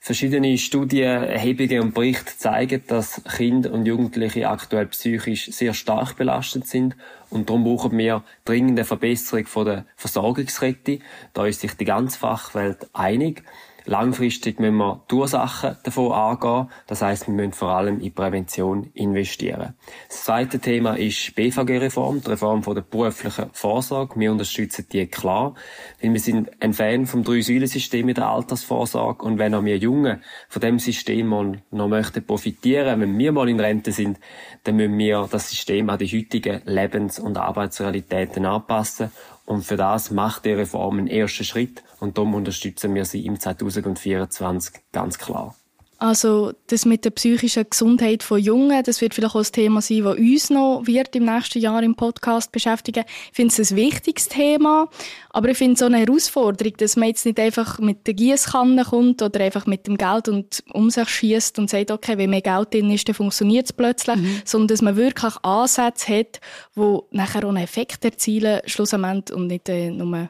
Verschiedene 0.00 0.56
Studien, 0.56 1.24
Erhebungen 1.24 1.80
und 1.80 1.94
Berichte 1.94 2.38
zeigen, 2.38 2.82
dass 2.86 3.22
Kinder 3.24 3.70
und 3.70 3.84
Jugendliche 3.84 4.48
aktuell 4.48 4.86
psychisch 4.86 5.50
sehr 5.50 5.74
stark 5.74 6.16
belastet 6.16 6.66
sind 6.66 6.96
und 7.28 7.50
darum 7.50 7.64
brauchen 7.64 7.98
wir 7.98 8.24
dringend 8.46 8.78
eine 8.78 8.86
Verbesserung 8.86 9.44
der 9.66 9.84
Versorgungskette. 9.96 11.00
Da 11.34 11.44
ist 11.44 11.60
sich 11.60 11.74
die 11.74 11.84
ganze 11.84 12.18
Fachwelt 12.18 12.88
einig. 12.94 13.42
Langfristig 13.88 14.58
müssen 14.58 14.78
wir 14.78 15.04
die 15.08 15.14
Ursachen 15.14 15.76
davon 15.84 16.10
angehen. 16.10 16.68
Das 16.88 17.02
heißt, 17.02 17.28
wir 17.28 17.34
müssen 17.34 17.52
vor 17.52 17.70
allem 17.70 18.00
in 18.00 18.12
Prävention 18.12 18.90
investieren. 18.94 19.74
Das 20.08 20.24
zweite 20.24 20.58
Thema 20.58 20.94
ist 20.94 21.36
BVG-Reform, 21.36 22.20
die 22.20 22.30
Reform 22.30 22.62
der 22.62 22.80
beruflichen 22.80 23.48
Vorsorge. 23.52 24.18
Wir 24.18 24.32
unterstützen 24.32 24.86
die 24.90 25.06
klar, 25.06 25.54
weil 26.02 26.12
wir 26.12 26.18
sind 26.18 26.50
ein 26.60 26.72
Fan 26.72 27.06
vom 27.06 27.22
Drei-Säulen-System 27.22 28.08
in 28.08 28.16
der 28.16 28.28
Altersvorsorge 28.28 29.24
und 29.24 29.38
wenn 29.38 29.54
auch 29.54 29.64
wir 29.64 29.78
Jungen 29.78 30.20
von 30.48 30.62
dem 30.62 30.80
System 30.80 31.28
mal 31.28 31.62
noch 31.70 31.86
möchten 31.86 32.26
profitieren, 32.26 33.00
wenn 33.00 33.16
wir 33.16 33.30
mal 33.30 33.48
in 33.48 33.60
Rente 33.60 33.92
sind, 33.92 34.18
dann 34.64 34.76
müssen 34.76 34.98
wir 34.98 35.28
das 35.30 35.48
System 35.48 35.88
an 35.90 35.98
die 35.98 36.08
heutigen 36.08 36.60
Lebens- 36.64 37.20
und 37.20 37.38
Arbeitsrealitäten 37.38 38.46
anpassen 38.46 39.12
und 39.44 39.64
für 39.64 39.76
das 39.76 40.10
macht 40.10 40.44
die 40.44 40.52
Reform 40.52 40.98
einen 40.98 41.06
ersten 41.06 41.44
Schritt 41.44 41.84
und 42.00 42.18
darum 42.18 42.34
unterstützen 42.34 42.94
wir 42.94 43.04
sie 43.04 43.24
im 43.26 43.38
2024 43.38 44.74
ganz 44.92 45.18
klar. 45.18 45.54
Also 45.98 46.52
das 46.66 46.84
mit 46.84 47.06
der 47.06 47.10
psychischen 47.10 47.64
Gesundheit 47.70 48.22
von 48.22 48.38
Jungen, 48.38 48.82
das 48.82 49.00
wird 49.00 49.14
vielleicht 49.14 49.34
auch 49.34 49.40
ein 49.40 49.50
Thema 49.50 49.80
sein, 49.80 50.04
das 50.04 50.18
uns 50.18 50.50
noch 50.50 50.82
wird 50.84 51.16
im 51.16 51.24
nächsten 51.24 51.58
Jahr 51.58 51.82
im 51.82 51.94
Podcast 51.94 52.52
beschäftigen. 52.52 53.04
Ich 53.30 53.36
finde 53.36 53.54
es 53.62 53.70
ein 53.70 53.76
wichtiges 53.78 54.28
Thema, 54.28 54.90
aber 55.30 55.48
ich 55.48 55.56
finde 55.56 55.74
es 55.74 55.82
auch 55.82 55.86
eine 55.86 56.00
Herausforderung, 56.00 56.74
dass 56.76 56.96
man 56.96 57.08
jetzt 57.08 57.24
nicht 57.24 57.40
einfach 57.40 57.78
mit 57.78 58.06
der 58.06 58.12
Gießkanne 58.12 58.84
kommt 58.84 59.22
oder 59.22 59.40
einfach 59.40 59.64
mit 59.64 59.86
dem 59.86 59.96
Geld 59.96 60.28
und 60.28 60.62
um 60.74 60.90
sich 60.90 61.08
schießt 61.08 61.58
und 61.58 61.70
sagt, 61.70 61.90
okay, 61.90 62.18
wenn 62.18 62.30
mehr 62.30 62.42
Geld 62.42 62.74
drin 62.74 62.90
ist, 62.90 63.08
dann 63.08 63.14
funktioniert 63.14 63.64
es 63.64 63.72
plötzlich, 63.72 64.16
mhm. 64.16 64.42
sondern 64.44 64.68
dass 64.68 64.82
man 64.82 64.96
wirklich 64.96 65.34
Ansätze 65.42 66.18
hat, 66.18 66.40
die 66.76 66.98
nachher 67.10 67.44
auch 67.44 67.48
einen 67.48 67.64
Effekt 67.64 68.04
erzielen, 68.04 68.60
schlussendlich 68.66 69.34
und 69.34 69.46
nicht 69.46 69.68
äh, 69.70 69.90
nur 69.90 70.28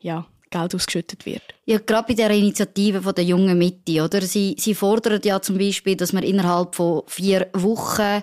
ja, 0.00 0.26
Geld 0.50 0.74
ausgeschüttet 0.74 1.26
wird. 1.26 1.42
Ja, 1.66 1.78
gerade 1.78 2.08
bei 2.08 2.14
der 2.14 2.30
Initiative 2.30 3.02
von 3.02 3.14
der 3.14 3.24
jungen 3.24 3.58
Mitte, 3.58 4.02
oder? 4.02 4.22
Sie, 4.22 4.56
sie 4.58 4.74
fordern 4.74 5.20
ja 5.24 5.40
zum 5.40 5.58
Beispiel, 5.58 5.96
dass 5.96 6.12
man 6.12 6.22
innerhalb 6.22 6.74
von 6.74 7.02
vier 7.06 7.48
Wochen 7.52 8.22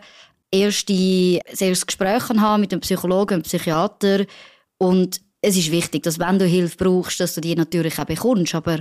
erste, 0.52 0.94
erstes 1.48 1.86
Gespräch 1.86 2.30
haben 2.30 2.62
mit 2.62 2.72
einem 2.72 2.82
Psychologen, 2.82 3.36
einem 3.36 3.44
Psychiater. 3.44 4.26
Und 4.78 5.22
es 5.42 5.58
ist 5.58 5.72
wichtig, 5.72 6.04
dass 6.04 6.20
wenn 6.20 6.40
du 6.40 6.46
Hilfe 6.46 6.78
brauchst, 6.78 7.20
dass 7.20 7.36
du 7.36 7.42
die 7.42 7.56
natürlich 7.56 8.00
auch 8.00 8.06
bekommst. 8.06 8.56
Aber 8.56 8.80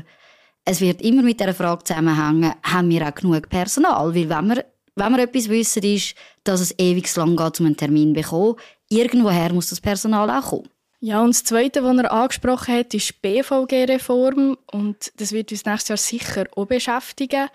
es 0.64 0.80
wird 0.80 1.02
immer 1.02 1.22
mit 1.22 1.40
der 1.40 1.54
Frage 1.54 1.84
zusammenhängen, 1.84 2.54
haben 2.62 2.88
wir 2.88 3.06
auch 3.06 3.14
genug 3.14 3.48
Personal? 3.48 4.14
Weil 4.14 4.28
wenn 4.28 4.48
wir, 4.48 4.64
wenn 4.94 5.12
wir 5.12 5.24
etwas 5.24 5.48
wissen, 5.48 5.82
ist, 5.82 6.14
dass 6.42 6.60
es 6.60 6.74
ewig 6.78 7.14
lang 7.16 7.36
geht, 7.36 7.60
um 7.60 7.66
einen 7.66 7.76
Termin 7.76 8.14
zu 8.14 8.22
bekommen. 8.22 8.56
Irgendwoher 8.88 9.52
muss 9.52 9.70
das 9.70 9.80
Personal 9.80 10.30
auch 10.30 10.50
kommen. 10.50 10.68
Ja, 11.04 11.20
und 11.20 11.34
das 11.34 11.44
Zweite, 11.44 11.84
was 11.84 11.98
er 11.98 12.10
angesprochen 12.10 12.76
hat, 12.76 12.94
ist 12.94 13.10
die 13.10 13.14
BVG-Reform. 13.20 14.56
Und 14.72 15.12
das 15.18 15.32
wird 15.32 15.52
uns 15.52 15.66
nächstes 15.66 15.88
Jahr 15.88 15.98
sicher 15.98 16.46
auch 16.56 16.64
beschäftigen. 16.64 17.50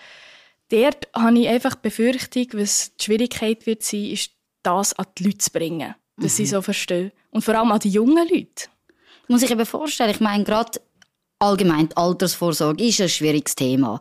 Dort 0.69 1.07
habe 1.15 1.39
ich 1.39 1.47
einfach 1.47 1.73
die 1.73 1.81
Befürchtung, 1.81 2.45
was 2.53 2.95
die 2.95 3.05
Schwierigkeit 3.05 3.65
wird 3.65 3.81
sein, 3.81 4.05
ist, 4.05 4.29
das 4.61 4.93
an 4.93 5.07
die 5.17 5.23
Leute 5.23 5.39
zu 5.39 5.49
bringen. 5.49 5.95
Dass 6.17 6.33
mhm. 6.33 6.35
sie 6.35 6.45
so 6.45 6.61
verstehen. 6.61 7.11
Und 7.31 7.43
vor 7.43 7.55
allem 7.55 7.71
an 7.71 7.79
die 7.79 7.89
jungen 7.89 8.27
Leute. 8.29 8.69
Muss 9.27 9.41
ich 9.41 9.49
eben 9.49 9.65
vorstellen, 9.65 10.11
ich 10.11 10.19
meine, 10.19 10.43
gerade 10.43 10.79
allgemein 11.39 11.89
die 11.89 11.97
Altersvorsorge 11.97 12.83
ist 12.83 13.01
ein 13.01 13.09
schwieriges 13.09 13.55
Thema. 13.55 13.99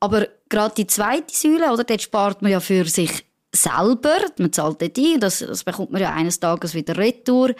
Aber 0.00 0.26
gerade 0.48 0.74
die 0.74 0.88
zweite 0.88 1.32
Säule, 1.32 1.72
oder, 1.72 1.84
dort 1.84 2.02
spart 2.02 2.42
man 2.42 2.50
ja 2.50 2.58
für 2.58 2.84
sich 2.86 3.24
selber. 3.52 4.16
Man 4.38 4.52
zahlt 4.52 4.82
dort 4.82 4.98
ein, 4.98 5.20
das, 5.20 5.38
das 5.38 5.62
bekommt 5.62 5.92
man 5.92 6.00
ja 6.00 6.12
eines 6.12 6.40
Tages 6.40 6.74
wieder 6.74 6.96
retour. 6.96 7.54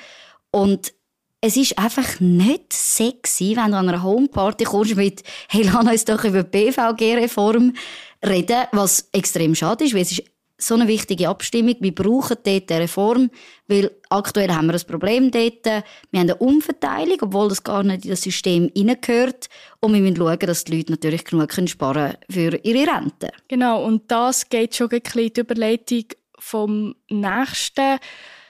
Und 0.50 0.92
es 1.44 1.56
ist 1.56 1.76
einfach 1.76 2.20
nicht 2.20 2.72
sexy, 2.72 3.56
wenn 3.56 3.72
du 3.72 3.76
an 3.76 3.88
einer 3.88 4.02
Homeparty 4.02 4.64
kommst 4.64 4.94
mit 4.94 5.24
«Hey, 5.48 5.64
lass 5.64 5.86
uns 5.86 6.04
doch 6.04 6.24
über 6.24 6.44
die 6.44 6.70
BVG-Reform 6.70 7.74
reden», 8.24 8.64
was 8.70 9.08
extrem 9.12 9.56
schade 9.56 9.84
ist, 9.84 9.92
weil 9.92 10.02
es 10.02 10.12
ist 10.12 10.22
so 10.56 10.74
eine 10.74 10.86
wichtige 10.86 11.28
Abstimmung. 11.28 11.74
Wir 11.80 11.92
brauchen 11.92 12.36
dort 12.44 12.70
eine 12.70 12.82
Reform, 12.82 13.30
weil 13.66 13.90
aktuell 14.08 14.52
haben 14.52 14.68
wir 14.68 14.74
ein 14.74 14.86
Problem 14.86 15.32
dort. 15.32 15.64
Wir 15.64 16.20
haben 16.20 16.30
eine 16.30 16.36
Umverteilung, 16.36 17.18
obwohl 17.22 17.48
das 17.48 17.64
gar 17.64 17.82
nicht 17.82 18.04
in 18.04 18.12
das 18.12 18.22
System 18.22 18.70
hineingehört. 18.76 19.48
Und 19.80 19.94
wir 19.94 20.00
müssen 20.00 20.18
schauen, 20.18 20.38
dass 20.38 20.62
die 20.62 20.76
Leute 20.76 20.92
natürlich 20.92 21.24
genug 21.24 21.52
sparen 21.68 22.12
können 22.12 22.16
für 22.30 22.56
ihre 22.62 22.92
Rente. 22.92 23.32
Genau, 23.48 23.84
und 23.84 24.08
das 24.12 24.48
geht 24.48 24.76
schon 24.76 24.90
ein 24.92 25.00
bisschen 25.00 25.32
die 25.32 25.40
Überleitung 25.40 26.04
vom 26.38 26.94
nächsten 27.10 27.98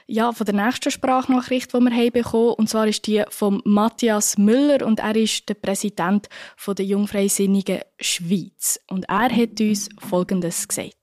ja, 0.07 0.31
von 0.31 0.45
der 0.45 0.55
nächsten 0.55 0.91
Sprachnachricht, 0.91 1.73
die 1.73 1.79
wir 1.79 1.91
haben 1.91 2.11
bekommen 2.11 2.53
Und 2.53 2.69
zwar 2.69 2.87
ist 2.87 3.07
die 3.07 3.23
von 3.29 3.61
Matthias 3.65 4.37
Müller 4.37 4.85
und 4.85 4.99
er 4.99 5.15
ist 5.15 5.47
der 5.49 5.55
Präsident 5.55 6.27
der 6.67 6.85
Jungfreisinnigen 6.85 7.81
Schweiz. 7.99 8.79
Und 8.89 9.05
er 9.09 9.29
hat 9.29 9.59
uns 9.59 9.89
Folgendes 9.99 10.67
gesagt. 10.67 10.93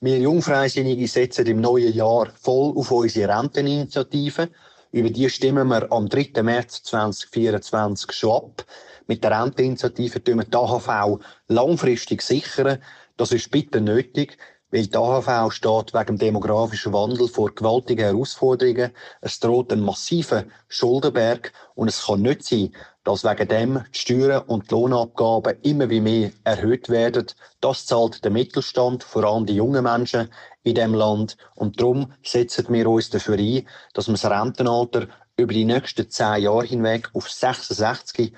Wir 0.00 0.18
Jungfreisinnige 0.18 1.08
setzen 1.08 1.46
im 1.46 1.60
neuen 1.60 1.92
Jahr 1.92 2.28
voll 2.40 2.76
auf 2.76 2.90
unsere 2.90 3.34
Renteninitiative. 3.36 4.50
Über 4.92 5.10
die 5.10 5.28
stimmen 5.28 5.68
wir 5.68 5.90
am 5.90 6.08
3. 6.08 6.42
März 6.42 6.82
2024 6.84 8.12
schon 8.12 8.36
ab. 8.36 8.66
Mit 9.06 9.24
der 9.24 9.42
Renteninitiative 9.42 10.22
tun 10.22 10.38
wir 10.38 10.44
die 10.44 10.56
AHV 10.56 11.20
langfristig 11.48 12.22
sichern. 12.22 12.78
Das 13.16 13.32
ist 13.32 13.50
bitter 13.50 13.80
nötig, 13.80 14.36
weil 14.76 14.88
die 14.88 14.96
AHV 14.98 15.52
steht 15.54 15.94
wegen 15.94 16.06
dem 16.06 16.18
demografischen 16.18 16.92
Wandel 16.92 17.28
vor 17.28 17.54
gewaltigen 17.54 18.04
Herausforderungen. 18.04 18.90
Es 19.22 19.40
droht 19.40 19.72
ein 19.72 19.80
massiver 19.80 20.44
Schuldenberg 20.68 21.54
und 21.74 21.88
es 21.88 22.04
kann 22.04 22.20
nicht 22.20 22.44
sein, 22.44 22.74
dass 23.02 23.24
wegen 23.24 23.48
dem 23.48 23.84
die 23.94 23.98
Steuern 23.98 24.42
und 24.42 24.70
die 24.70 24.74
Lohnabgaben 24.74 25.56
immer 25.62 25.88
wie 25.88 26.02
mehr 26.02 26.30
erhöht 26.44 26.90
werden. 26.90 27.26
Das 27.62 27.86
zahlt 27.86 28.22
der 28.22 28.30
Mittelstand, 28.30 29.02
vor 29.02 29.24
allem 29.24 29.46
die 29.46 29.54
jungen 29.54 29.84
Menschen 29.84 30.28
in 30.62 30.74
dem 30.74 30.92
Land. 30.92 31.38
Und 31.54 31.80
darum 31.80 32.12
setzen 32.22 32.66
wir 32.68 32.86
uns 32.86 33.08
dafür 33.08 33.38
ein, 33.38 33.66
dass 33.94 34.08
wir 34.08 34.12
das 34.12 34.30
Rentenalter 34.30 35.08
über 35.38 35.52
die 35.52 35.64
nächsten 35.64 36.08
zehn 36.08 36.42
Jahre 36.42 36.64
hinweg 36.64 37.10
auf 37.12 37.30
66 37.30 38.32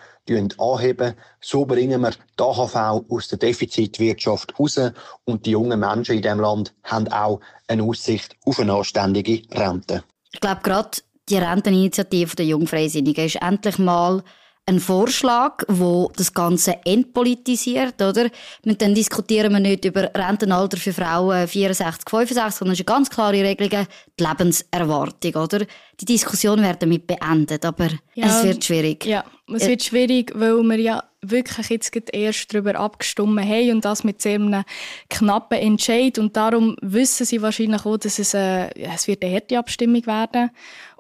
anheben. 0.58 1.14
So 1.40 1.64
bringen 1.64 2.02
wir 2.02 2.10
die 2.10 2.42
AHV 2.42 3.04
aus 3.08 3.28
der 3.28 3.38
Defizitwirtschaft 3.38 4.58
raus 4.58 4.80
und 5.24 5.46
die 5.46 5.52
jungen 5.52 5.80
Menschen 5.80 6.16
in 6.16 6.22
diesem 6.22 6.40
Land 6.40 6.74
haben 6.82 7.08
auch 7.08 7.40
eine 7.66 7.84
Aussicht 7.84 8.36
auf 8.44 8.58
eine 8.58 8.74
anständige 8.74 9.42
Rente. 9.50 10.02
Ich 10.32 10.40
glaube, 10.40 10.60
gerade 10.62 10.98
die 11.28 11.38
Renteninitiative 11.38 12.36
der 12.36 12.46
Jungfreisinnigen 12.46 13.26
ist 13.26 13.36
endlich 13.36 13.78
mal 13.78 14.22
ein 14.68 14.80
Vorschlag, 14.80 15.64
wo 15.66 16.12
das 16.14 16.34
Ganze 16.34 16.76
entpolitisiert, 16.84 18.00
oder? 18.02 18.28
Und 18.64 18.80
dann 18.82 18.94
diskutieren 18.94 19.52
wir 19.52 19.60
nicht 19.60 19.84
über 19.86 20.10
Rentenalter 20.14 20.76
für 20.76 20.92
Frauen 20.92 21.48
64, 21.48 22.08
65, 22.08 22.58
sondern 22.58 22.74
es 22.74 22.80
ist 22.80 22.88
eine 22.88 22.96
ganz 22.96 23.08
klare 23.08 23.42
Regelung, 23.42 23.86
die 24.18 24.22
Lebenserwartung, 24.24 25.42
oder? 25.42 25.64
Die 26.00 26.04
Diskussion 26.04 26.62
wird 26.62 26.82
damit 26.82 27.06
beendet, 27.06 27.64
aber 27.64 27.88
ja, 28.14 28.26
es 28.26 28.44
wird 28.44 28.64
schwierig. 28.64 29.04
Ja, 29.06 29.24
es 29.52 29.66
wird 29.66 29.82
schwierig, 29.82 30.32
weil 30.34 30.62
wir 30.62 30.78
ja 30.78 31.02
wirklich 31.22 31.68
jetzt 31.70 31.92
erst 32.12 32.52
darüber 32.52 32.76
abgestimmt 32.76 33.40
haben 33.40 33.70
und 33.72 33.84
das 33.84 34.04
mit 34.04 34.22
sehr 34.22 34.34
einem 34.34 34.64
knappen 35.10 35.58
Entscheid 35.58 36.18
und 36.18 36.36
darum 36.36 36.76
wissen 36.80 37.26
sie 37.26 37.42
wahrscheinlich 37.42 37.84
auch, 37.84 37.96
dass 37.96 38.18
es, 38.18 38.34
äh, 38.34 38.70
es 38.74 39.08
wird 39.08 39.24
eine 39.24 39.34
harte 39.34 39.58
Abstimmung 39.58 40.06
werden 40.06 40.50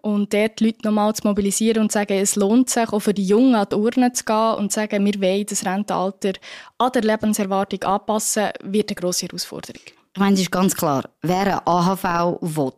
und 0.08 0.32
dort 0.32 0.58
die 0.58 0.66
Leute 0.66 0.78
nochmal 0.84 1.14
zu 1.14 1.26
mobilisieren 1.26 1.82
und 1.82 1.92
zu 1.92 1.98
sagen, 1.98 2.18
es 2.18 2.34
lohnt 2.34 2.70
sich, 2.70 2.88
auch 2.88 3.00
für 3.00 3.12
die 3.12 3.26
Jungen 3.26 3.54
an 3.54 3.66
die 3.70 3.76
Urne 3.76 4.12
zu 4.12 4.24
gehen 4.24 4.54
und 4.54 4.72
zu 4.72 4.80
sagen, 4.80 5.04
wir 5.04 5.20
wollen 5.20 5.46
das 5.46 5.66
Rentenalter 5.66 6.32
an 6.78 6.92
der 6.92 7.02
Lebenserwartung 7.02 7.82
anpassen, 7.82 8.48
wird 8.62 8.90
eine 8.90 8.96
grosse 8.96 9.26
Herausforderung. 9.26 9.82
Ich 10.14 10.18
meine, 10.18 10.34
es 10.34 10.40
ist 10.40 10.50
ganz 10.50 10.74
klar, 10.74 11.10
wer 11.20 11.40
eine 11.40 11.66
AHV 11.66 12.38
will 12.40 12.72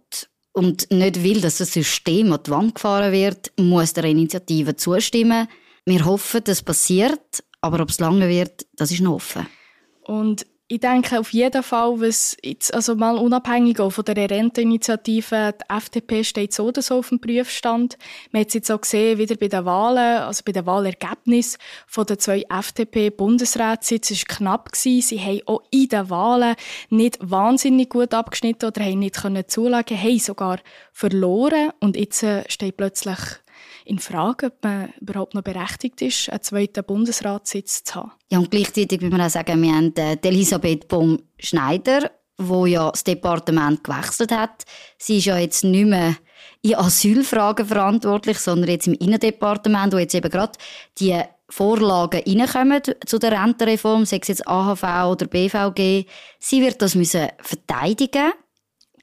und 0.53 0.91
nicht 0.91 1.23
will, 1.23 1.41
dass 1.41 1.59
das 1.59 1.73
System 1.73 2.33
an 2.33 2.41
die 2.45 2.51
Wand 2.51 2.75
gefahren 2.75 3.13
wird, 3.13 3.53
muss 3.59 3.93
der 3.93 4.05
Initiative 4.05 4.75
zustimmen. 4.75 5.47
Wir 5.85 6.05
hoffen, 6.05 6.43
das 6.43 6.63
passiert, 6.63 7.45
aber 7.61 7.81
ob 7.81 7.91
es 7.91 8.01
lange 8.01 8.29
wird, 8.29 8.67
das 8.75 8.91
ist 8.91 9.03
noch 9.03 9.15
offen. 9.15 9.47
Und 10.03 10.47
ich 10.73 10.79
denke 10.79 11.19
auf 11.19 11.33
jeden 11.33 11.65
Fall, 11.65 12.01
was 12.01 12.37
jetzt, 12.45 12.73
also 12.73 12.95
mal 12.95 13.17
unabhängig 13.19 13.81
auch 13.81 13.91
von 13.91 14.05
der 14.05 14.31
Renteninitiative, 14.31 15.53
die 15.53 15.75
FDP 15.75 16.23
steht 16.23 16.55
so 16.55 16.67
oder 16.67 16.81
so 16.81 16.99
auf 16.99 17.09
dem 17.09 17.21
Prüfstand. 17.21 17.99
Man 18.31 18.43
hat 18.43 18.49
es 18.49 18.55
jetzt 18.55 18.71
auch 18.71 18.81
gesehen, 18.81 19.19
wieder 19.19 19.35
bei 19.35 19.49
den 19.49 19.65
Wahlen, 19.65 20.23
also 20.23 20.45
bei 20.47 20.53
den 20.53 20.67
Wahlergebnissen 20.67 21.59
von 21.89 22.07
den 22.07 22.21
zwei 22.21 22.45
FDP-Bundesratssitzen, 22.49 24.15
es 24.15 24.23
war 24.29 24.37
knapp 24.37 24.71
gewesen. 24.71 25.03
Sie 25.03 25.21
haben 25.21 25.41
auch 25.47 25.63
in 25.73 25.89
den 25.89 26.09
Wahlen 26.09 26.55
nicht 26.89 27.19
wahnsinnig 27.21 27.89
gut 27.89 28.15
abgeschnitten 28.15 28.67
oder 28.67 28.85
haben 28.85 29.01
nicht 29.01 29.17
können 29.17 29.49
zulagen, 29.49 30.01
haben 30.01 30.21
sogar 30.21 30.61
verloren 30.93 31.73
und 31.81 31.97
jetzt 31.97 32.23
äh, 32.23 32.45
steht 32.49 32.77
plötzlich 32.77 33.19
in 33.85 33.99
Frage, 33.99 34.47
ob 34.47 34.63
man 34.63 34.93
überhaupt 35.01 35.35
noch 35.35 35.43
berechtigt 35.43 36.03
ist, 36.03 36.31
einen 36.31 36.43
zweiten 36.43 36.85
Bundesratssitz 36.85 37.85
zu 37.85 37.97
haben. 37.97 38.13
Ja, 38.31 38.39
und 38.39 38.51
gleichzeitig 38.51 39.01
muss 39.01 39.11
man 39.11 39.23
auch 39.23 39.31
sagen, 39.31 39.63
wir 39.63 39.73
haben 39.73 39.95
äh, 39.97 40.17
Elisabeth 40.23 40.89
Baum-Schneider, 40.89 42.11
wo 42.39 42.67
ja 42.67 42.91
das 42.91 43.05
Departement 43.05 43.85
gewechselt 43.85 44.33
hat. 44.33 44.65
Sie 44.99 45.19
ist 45.19 45.27
ja 45.27 45.39
jetzt 45.39 45.65
nicht 45.65 45.87
mehr 45.87 46.17
in 46.63 46.75
Asylfragen 46.75 47.67
verantwortlich, 47.67 48.39
sondern 48.39 48.71
jetzt 48.71 48.87
im 48.87 48.95
Innendepartement, 48.95 49.93
wo 49.93 49.99
jetzt 49.99 50.15
eben 50.15 50.31
gerade 50.31 50.53
die 50.99 51.21
Vorlagen 51.49 52.23
reinkommen 52.27 52.83
zu 53.05 53.19
der 53.19 53.33
Rentenreform, 53.33 54.05
sei 54.05 54.19
es 54.23 54.29
jetzt 54.29 54.47
AHV 54.47 54.83
oder 55.11 55.27
BVG. 55.27 56.07
Sie 56.39 56.63
wird 56.63 56.81
das 56.81 56.95
müssen 56.95 57.29
verteidigen 57.41 58.33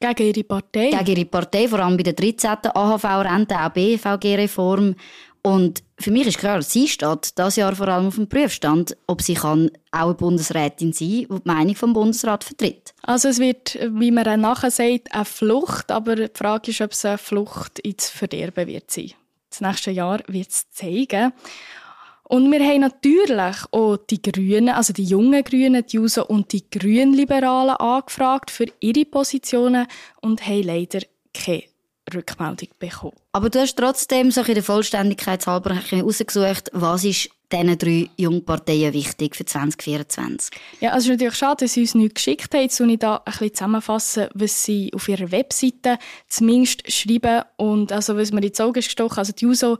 gegen 0.00 0.28
ihre 0.28 0.44
Partei? 0.44 0.90
Gegen 0.90 1.18
ihre 1.18 1.24
Partei, 1.26 1.68
vor 1.68 1.80
allem 1.80 1.96
bei 1.96 2.02
der 2.02 2.12
13. 2.14 2.50
AHV-Rente, 2.74 3.56
auch 3.56 3.70
BVG-Reform. 3.70 4.94
Und 5.42 5.82
für 5.98 6.10
mich 6.10 6.26
ist 6.26 6.38
klar, 6.38 6.62
sie 6.62 6.88
steht 6.88 7.38
das 7.38 7.56
Jahr 7.56 7.74
vor 7.74 7.88
allem 7.88 8.08
auf 8.08 8.16
dem 8.16 8.28
Prüfstand, 8.28 8.96
ob 9.06 9.22
sie 9.22 9.34
kann 9.34 9.70
auch 9.92 10.06
eine 10.06 10.14
Bundesrätin 10.14 10.92
sein 10.92 11.08
kann, 11.08 11.36
die 11.36 11.42
die 11.42 11.48
Meinung 11.48 11.74
vom 11.74 11.92
Bundesrat 11.92 12.44
vertritt. 12.44 12.94
Also 13.02 13.28
es 13.28 13.38
wird, 13.38 13.78
wie 13.92 14.10
man 14.10 14.40
nachher 14.40 14.70
sagt, 14.70 15.12
eine 15.12 15.24
Flucht, 15.24 15.90
aber 15.90 16.16
die 16.16 16.28
Frage 16.34 16.70
ist, 16.70 16.80
ob 16.80 16.92
es 16.92 17.04
eine 17.04 17.18
Flucht 17.18 17.78
ins 17.78 18.10
Verderben 18.10 18.66
wird 18.66 18.90
sein. 18.90 19.12
Das 19.50 19.60
nächste 19.60 19.90
Jahr 19.90 20.20
wird 20.26 20.50
es 20.50 20.70
zeigen. 20.70 21.32
Und 22.28 22.50
wir 22.52 22.60
haben 22.60 22.80
natürlich 22.80 23.56
auch 23.70 23.96
die 23.96 24.20
Grünen, 24.20 24.68
also 24.68 24.92
die 24.92 25.04
jungen 25.04 25.42
Grünen, 25.42 25.84
die 25.86 25.96
Juso 25.96 26.26
und 26.26 26.52
die 26.52 26.68
Grünliberalen 26.70 27.76
angefragt 27.76 28.50
für 28.50 28.66
ihre 28.80 29.06
Positionen 29.06 29.86
und 30.20 30.46
haben 30.46 30.62
leider 30.62 31.00
keine 31.32 31.62
Rückmeldung 32.12 32.68
bekommen. 32.78 33.16
Aber 33.32 33.48
du 33.48 33.60
hast 33.60 33.76
trotzdem 33.76 34.30
so 34.30 34.42
in 34.42 34.54
der 34.54 34.62
Vollständigkeit 34.62 35.46
halber 35.46 35.74
herausgesucht, 35.74 36.70
was 36.72 37.04
ist 37.04 37.30
diesen 37.50 37.78
drei 37.78 38.10
Jungparteien 38.16 38.92
wichtig 38.92 39.34
für 39.34 39.46
2024? 39.46 40.50
Ja, 40.80 40.90
also 40.90 40.98
es 40.98 41.04
ist 41.04 41.10
natürlich 41.12 41.34
schade, 41.36 41.64
dass 41.64 41.72
sie 41.72 41.80
uns 41.80 41.94
nichts 41.94 42.14
geschickt 42.14 42.54
haben. 42.54 42.62
Jetzt 42.62 42.80
ich 42.80 42.98
da 42.98 43.16
ein 43.16 43.24
bisschen 43.24 43.54
zusammenfassen, 43.54 44.28
was 44.34 44.64
sie 44.64 44.92
auf 44.94 45.08
ihrer 45.08 45.30
Webseite 45.30 45.98
zumindest 46.28 46.90
schreiben. 46.92 47.44
Und 47.56 47.90
also, 47.90 48.16
was 48.16 48.32
mir 48.32 48.42
ins 48.42 48.60
Auge 48.60 48.80
gestochen, 48.80 49.18
also 49.18 49.32
die 49.32 49.44
Juso 49.46 49.78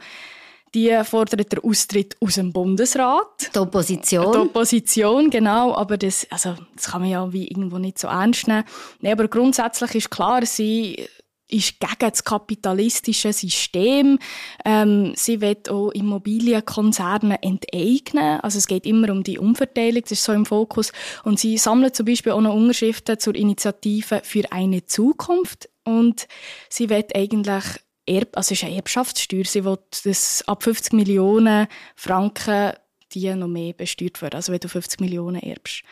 die 0.74 0.98
fordert 1.04 1.52
den 1.52 1.60
Austritt 1.60 2.16
aus 2.20 2.34
dem 2.34 2.52
Bundesrat. 2.52 3.50
Die 3.54 3.58
Opposition. 3.58 4.32
Die 4.32 4.38
Opposition, 4.38 5.30
genau. 5.30 5.74
Aber 5.74 5.96
das, 5.96 6.26
also, 6.30 6.54
das 6.74 6.90
kann 6.90 7.02
man 7.02 7.10
ja 7.10 7.32
wie 7.32 7.48
irgendwo 7.48 7.78
nicht 7.78 7.98
so 7.98 8.08
ernst 8.08 8.48
nehmen. 8.48 8.64
Nee, 9.00 9.12
aber 9.12 9.28
grundsätzlich 9.28 9.94
ist 9.94 10.10
klar, 10.10 10.44
sie 10.44 11.08
ist 11.50 11.80
gegen 11.80 11.94
das 11.98 12.24
kapitalistische 12.24 13.32
System. 13.32 14.18
Ähm, 14.64 15.12
sie 15.16 15.40
will 15.40 15.56
auch 15.68 15.90
Immobilienkonzerne 15.90 17.42
enteignen. 17.42 18.40
Also 18.40 18.58
es 18.58 18.66
geht 18.66 18.86
immer 18.86 19.10
um 19.10 19.22
die 19.22 19.38
Umverteilung, 19.38 20.02
das 20.02 20.12
ist 20.12 20.24
so 20.24 20.32
im 20.32 20.46
Fokus. 20.46 20.92
Und 21.24 21.40
sie 21.40 21.56
sammelt 21.56 21.96
zum 21.96 22.06
Beispiel 22.06 22.32
auch 22.32 22.40
noch 22.40 22.54
Unterschriften 22.54 23.18
zur 23.18 23.34
Initiative 23.34 24.20
für 24.24 24.52
eine 24.52 24.84
Zukunft. 24.84 25.68
Und 25.84 26.28
sie 26.68 26.90
will 26.90 27.06
eigentlich 27.14 27.64
Erb, 28.08 28.36
also 28.36 28.52
es 28.52 28.62
ist 28.62 28.64
eine 28.64 28.76
Erbschaftssteuer. 28.76 29.44
Sie 29.44 29.64
will, 29.64 29.78
dass 30.04 30.46
ab 30.46 30.62
50 30.62 30.92
Millionen 30.92 31.68
Franken 31.94 32.72
die 33.12 33.34
noch 33.34 33.48
mehr 33.48 33.72
besteuert 33.72 34.20
werden. 34.20 34.36
Also 34.36 34.52
wenn 34.52 34.60
du 34.60 34.68
50 34.68 35.00
Millionen 35.00 35.42
erbst. 35.42 35.82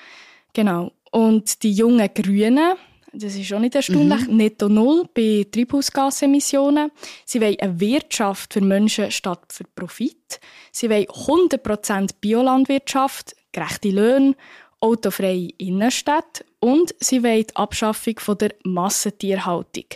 Genau. 0.52 0.92
Und 1.11 1.62
die 1.62 1.72
jungen 1.72 2.09
Grünen, 2.12 2.76
das 3.12 3.35
ist 3.35 3.52
auch 3.52 3.59
nicht 3.59 3.74
erstaunlich, 3.74 4.26
mhm. 4.26 4.37
netto 4.37 4.68
null 4.68 5.09
bei 5.14 5.46
Treibhausgasemissionen. 5.50 6.90
Sie 7.24 7.40
wollen 7.40 7.59
eine 7.61 7.81
Wirtschaft 7.81 8.52
für 8.52 8.61
Menschen 8.61 9.11
statt 9.11 9.44
für 9.50 9.64
Profit. 9.64 10.40
Sie 10.72 10.90
wollen 10.90 11.07
100% 11.07 12.11
Biolandwirtschaft, 12.20 13.35
gerechte 13.52 13.90
Löhne, 13.90 14.35
autofreie 14.81 15.48
Innenstädte 15.57 16.44
und 16.61 16.94
sie 17.00 17.22
wollen 17.22 17.46
die 17.46 17.57
Abschaffung 17.57 18.18
von 18.18 18.38
der 18.38 18.55
Massentierhaltung. 18.64 19.87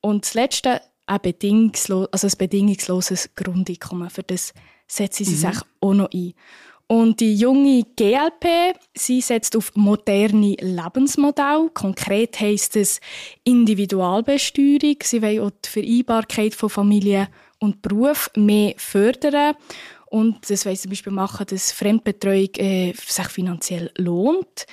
Und 0.00 0.24
das 0.24 0.34
Letzte, 0.34 0.80
ein, 1.06 1.20
bedingungslos, 1.22 2.08
also 2.12 2.26
ein 2.26 2.38
bedingungsloses 2.38 3.30
Grundeinkommen. 3.34 4.10
Für 4.10 4.22
das 4.22 4.52
setzen 4.86 5.24
sie 5.24 5.46
mhm. 5.46 5.52
sich 5.52 5.62
auch 5.80 5.94
noch 5.94 6.10
ein. 6.12 6.34
Und 6.88 7.18
die 7.18 7.34
junge 7.34 7.82
GLP, 7.96 8.76
sie 8.94 9.20
setzt 9.20 9.56
auf 9.56 9.72
moderne 9.74 10.54
Lebensmodelle. 10.60 11.70
Konkret 11.74 12.38
heisst 12.38 12.76
es 12.76 13.00
Individualbesteuerung. 13.42 14.96
Sie 15.02 15.20
will 15.20 15.40
auch 15.40 15.50
die 15.64 15.68
Vereinbarkeit 15.68 16.54
von 16.54 16.70
Familie 16.70 17.28
und 17.58 17.82
Beruf 17.82 18.30
mehr 18.36 18.74
fördern. 18.76 19.56
Und 20.06 20.48
das 20.48 20.64
will 20.64 20.76
sie 20.76 20.82
zum 20.82 20.90
Beispiel 20.90 21.12
machen, 21.12 21.46
dass 21.48 21.72
Fremdbetreuung 21.72 22.54
äh, 22.58 22.92
sich 22.92 23.28
finanziell 23.28 23.90
lohnt. 23.96 24.66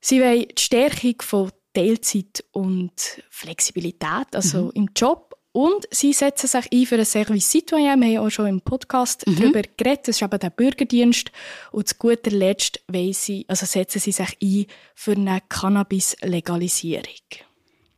Sie 0.00 0.20
will 0.20 0.46
die 0.46 0.62
Stärkung 0.62 1.16
von 1.20 1.50
Teilzeit 1.74 2.44
und 2.52 2.92
Flexibilität, 3.30 4.34
also 4.34 4.64
mhm. 4.64 4.70
im 4.74 4.88
Job 4.96 5.31
und 5.52 5.86
sie 5.90 6.14
setzen 6.14 6.46
sich 6.46 6.72
ein 6.72 6.86
für 6.86 6.96
ein 6.96 7.04
Service 7.04 7.50
Citoyen. 7.50 8.00
Wir 8.00 8.18
haben 8.18 8.26
auch 8.26 8.30
schon 8.30 8.46
im 8.46 8.60
Podcast 8.62 9.26
mhm. 9.26 9.36
darüber 9.36 9.62
geredet. 9.76 10.08
Das 10.08 10.16
ist 10.16 10.22
eben 10.22 10.38
der 10.38 10.50
Bürgerdienst. 10.50 11.30
Und 11.72 11.88
zu 11.88 11.94
guter 11.96 12.30
Letzt 12.30 12.80
sie, 13.12 13.44
also 13.48 13.66
setzen 13.66 13.98
sie 13.98 14.12
sich 14.12 14.36
ein 14.42 14.66
für 14.94 15.12
eine 15.12 15.42
Cannabis-Legalisierung. 15.48 17.04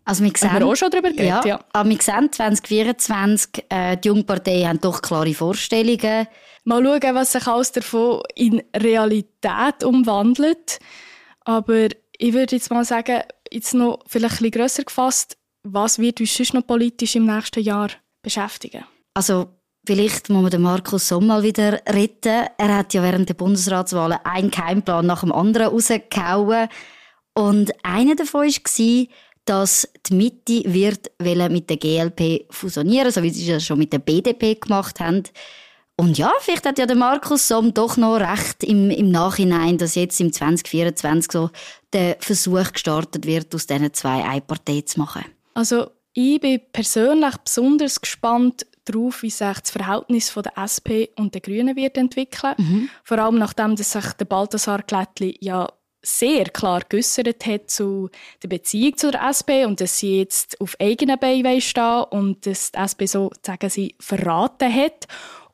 Also 0.05 0.25
wir 0.25 0.33
sehen, 0.37 0.53
haben 0.53 0.65
wir 0.65 0.67
auch 0.67 0.75
schon 0.75 0.91
darüber 0.91 1.11
geredet, 1.11 1.45
ja. 1.45 1.47
ja. 1.47 1.65
Aber 1.73 1.89
wir 1.89 1.99
sehen 2.01 2.31
2024, 2.31 3.65
äh, 3.69 3.97
die 3.97 4.09
Jungparteien 4.09 4.69
haben 4.69 4.81
doch 4.81 5.01
klare 5.01 5.33
Vorstellungen. 5.33 6.27
Mal 6.65 6.85
schauen, 6.85 7.15
was 7.15 7.33
sich 7.33 7.47
alles 7.47 7.73
davon 7.73 8.23
in 8.35 8.63
Realität 8.77 9.85
umwandelt. 9.85 10.81
Aber 11.45 11.87
ich 12.19 12.33
würde 12.33 12.57
jetzt 12.57 12.71
mal 12.71 12.85
sagen, 12.85 13.23
jetzt 13.51 13.75
noch 13.75 14.01
vielleicht 14.07 14.41
ein 14.41 14.51
bisschen 14.51 14.51
grösser 14.51 14.83
gefasst, 14.83 15.37
was 15.65 15.99
wird 15.99 16.21
uns 16.21 16.37
sonst 16.37 16.55
noch 16.55 16.67
politisch 16.67 17.17
im 17.17 17.27
nächsten 17.27 17.61
Jahr 17.63 17.91
beschäftigen? 18.23 18.85
Also 19.15 19.49
Vielleicht 19.87 20.31
muss 20.31 20.41
man 20.41 20.51
den 20.51 20.63
Markus 20.63 21.09
Sommer 21.09 21.43
wieder 21.43 21.75
retten. 21.87 22.47
Er 22.57 22.77
hat 22.79 22.95
ja 22.95 23.03
während 23.03 23.29
der 23.29 23.35
Bundesratswahlen 23.35 24.19
einen 24.25 24.51
Keimplan 24.51 25.05
nach 25.05 25.21
dem 25.21 25.31
anderen 25.31 25.67
rausgehauen. 25.67 26.69
Und 27.35 27.73
einer 27.83 28.15
davon 28.15 28.47
war, 28.47 29.07
dass 29.45 29.87
die 30.07 30.15
Mitte 30.15 30.63
wird 30.73 31.11
mit 31.51 31.69
der 31.69 31.77
GLP 31.77 32.47
fusionieren, 32.51 33.11
so 33.13 33.23
wie 33.23 33.29
sie 33.29 33.47
das 33.47 33.67
schon 33.67 33.79
mit 33.79 33.93
der 33.93 33.99
BDP 33.99 34.55
gemacht 34.55 35.01
haben. 35.01 35.25
Und 35.97 36.17
ja, 36.17 36.33
vielleicht 36.41 36.65
hat 36.65 36.79
ja 36.79 36.87
der 36.87 36.97
Markus 36.97 37.47
Somm 37.47 37.75
doch 37.75 37.99
noch 37.99 38.17
recht 38.17 38.65
im, 38.65 38.91
im 38.91 39.11
Nachhinein, 39.11 39.77
dass 39.77 39.97
jetzt 39.97 40.19
im 40.19 40.33
2024 40.33 41.31
so 41.31 41.51
der 41.93 42.17
Versuch 42.21 42.73
gestartet 42.73 43.27
wird, 43.27 43.55
aus 43.55 43.67
diesen 43.67 43.93
zwei 43.93 44.25
eine 44.25 44.41
Partei 44.41 44.81
zu 44.81 44.99
machen. 44.99 45.25
Also 45.55 45.91
ich 46.13 46.41
bin 46.41 46.61
persönlich 46.73 47.37
besonders 47.39 48.01
gespannt 48.01 48.67
darauf, 48.85 49.23
wie 49.23 49.31
sich 49.31 49.59
das 49.59 49.71
Verhältnis 49.71 50.31
von 50.31 50.43
der 50.43 50.59
SP 50.61 51.09
und 51.17 51.35
der 51.35 51.41
Grünen 51.41 51.77
wird 51.77 51.97
entwickeln. 51.97 52.55
Mhm. 52.59 52.91
Vor 53.03 53.19
allem 53.19 53.39
nachdem 53.39 53.77
dass 53.77 53.93
sich 53.93 54.13
der 54.13 54.27
Balthasar 54.27 54.83
Glättli 54.83 55.37
ja 55.41 55.69
sehr 56.03 56.45
klar 56.45 56.83
geäussert 56.87 57.47
hat 57.47 57.71
zu 57.71 58.11
der 58.43 58.49
Beziehung 58.49 58.97
zu 58.97 59.11
der 59.11 59.23
SP 59.33 59.65
und 59.65 59.81
dass 59.81 59.99
sie 59.99 60.19
jetzt 60.19 60.61
auf 60.61 60.77
eigenen 60.79 61.19
Beinen 61.19 61.61
stehen 61.61 62.05
und 62.11 62.47
dass 62.47 62.73
die 62.73 62.79
SP 62.79 63.07
so, 63.07 63.31
sagen 63.45 63.71
sie, 63.71 63.95
verraten 63.99 64.73
hat. 64.73 65.07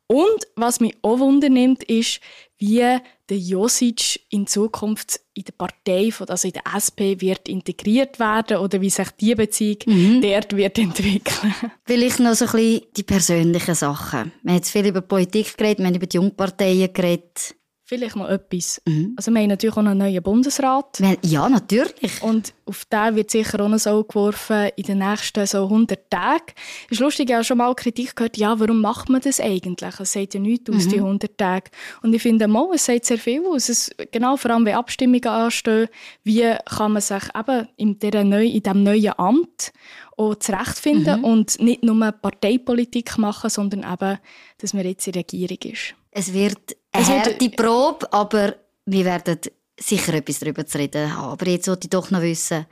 Und 0.09 0.49
was 0.57 0.81
mich 0.81 0.97
auch 1.03 1.21
wundernimmt, 1.21 1.85
ist, 1.85 2.21
wie 2.61 2.99
der 3.29 3.39
Josic 3.39 4.21
in 4.29 4.47
Zukunft 4.47 5.21
in 5.35 5.45
der 5.45 5.53
Partei, 5.53 6.11
also 6.29 6.47
in 6.47 6.53
der 6.53 6.63
SP, 6.77 7.21
wird 7.21 7.49
integriert 7.49 8.21
werden 8.21 8.59
oder 8.59 8.81
wie 8.81 8.91
sich 8.91 9.09
die 9.13 9.35
Beziehung 9.35 9.79
mhm. 9.87 10.21
dort 10.21 10.55
wird 10.55 10.79
entwickeln. 10.79 11.55
Vielleicht 11.85 12.21
noch 12.21 12.35
so 12.35 12.45
ein 12.45 12.53
bisschen 12.53 12.83
die 12.97 13.03
persönlichen 13.03 13.75
Sachen. 13.75 14.33
Wir 14.43 14.53
haben 14.53 14.59
jetzt 14.59 14.71
viel 14.71 14.87
über 14.87 15.01
Politik 15.01 15.57
geredet, 15.57 15.79
wir 15.79 15.87
haben 15.87 15.95
über 15.95 16.07
die 16.07 16.17
Jungparteien 16.17 16.93
geredet. 16.93 17.55
Vielleicht 17.91 18.15
noch 18.15 18.29
etwas. 18.29 18.81
Mhm. 18.87 19.15
Also 19.17 19.33
wir 19.33 19.41
haben 19.41 19.49
natürlich 19.49 19.77
auch 19.77 19.81
einen 19.81 19.99
neuen 19.99 20.23
Bundesrat. 20.23 21.03
Ja, 21.23 21.49
natürlich. 21.49 22.23
Und 22.23 22.55
auf 22.65 22.85
den 22.85 23.17
wird 23.17 23.33
sicher 23.33 23.59
auch 23.59 23.69
noch 23.69 23.81
so 23.81 24.05
geworfen 24.05 24.69
in 24.77 24.85
den 24.85 24.99
nächsten 24.99 25.45
so 25.45 25.65
100 25.65 26.09
Tagen. 26.09 26.53
Es 26.85 26.93
ist 26.93 27.01
lustig, 27.01 27.31
ich 27.31 27.35
habe 27.35 27.43
schon 27.43 27.59
mal 27.59 27.75
Kritik 27.75 28.15
gehört, 28.15 28.37
ja, 28.37 28.61
warum 28.61 28.81
macht 28.81 29.09
man 29.09 29.21
das 29.21 29.41
eigentlich? 29.41 29.99
Es 29.99 30.13
sagt 30.13 30.35
ja 30.35 30.39
nichts 30.39 30.71
aus, 30.71 30.85
mhm. 30.85 30.91
die 30.91 30.99
100 30.99 31.37
Tage. 31.37 31.71
Und 32.01 32.15
ich 32.15 32.23
finde 32.23 32.47
mal, 32.47 32.69
es 32.73 32.85
sagt 32.85 33.07
sehr 33.07 33.19
viel 33.19 33.45
aus. 33.45 33.69
Es, 33.69 33.91
genau, 34.13 34.37
vor 34.37 34.53
allem, 34.53 34.65
wenn 34.67 34.77
Abstimmungen 34.77 35.27
anstehen, 35.27 35.89
wie 36.23 36.55
kann 36.67 36.93
man 36.93 37.03
sich 37.03 37.25
eben 37.37 37.69
in, 37.77 37.99
dieser 37.99 38.23
neu, 38.23 38.47
in 38.47 38.63
diesem 38.63 38.85
neuen 38.85 39.19
Amt 39.19 39.73
auch 40.17 40.37
zurechtfinden 40.37 41.19
mhm. 41.19 41.25
und 41.25 41.61
nicht 41.61 41.83
nur 41.83 42.13
Parteipolitik 42.13 43.19
machen, 43.19 43.51
sondern 43.51 43.81
eben, 43.81 44.19
dass 44.59 44.75
man 44.75 44.87
jetzt 44.87 45.09
in 45.09 45.15
der 45.15 45.23
Regierung 45.23 45.73
ist. 45.73 45.97
Es 46.13 46.33
wird 46.33 46.77
eine 46.93 47.07
harte 47.07 47.51
Probe, 47.51 48.13
aber 48.13 48.57
wir 48.87 49.05
werden 49.05 49.39
sicher 49.79 50.15
etwas 50.15 50.41
darüber 50.41 50.67
zu 50.67 50.79
reden 50.79 51.17
haben. 51.17 51.33
Aber 51.33 51.47
jetzt 51.47 51.69
wollte 51.69 51.87
ich 51.87 51.91
doch 51.91 52.11
noch 52.11 52.23
wissen, 52.23 52.67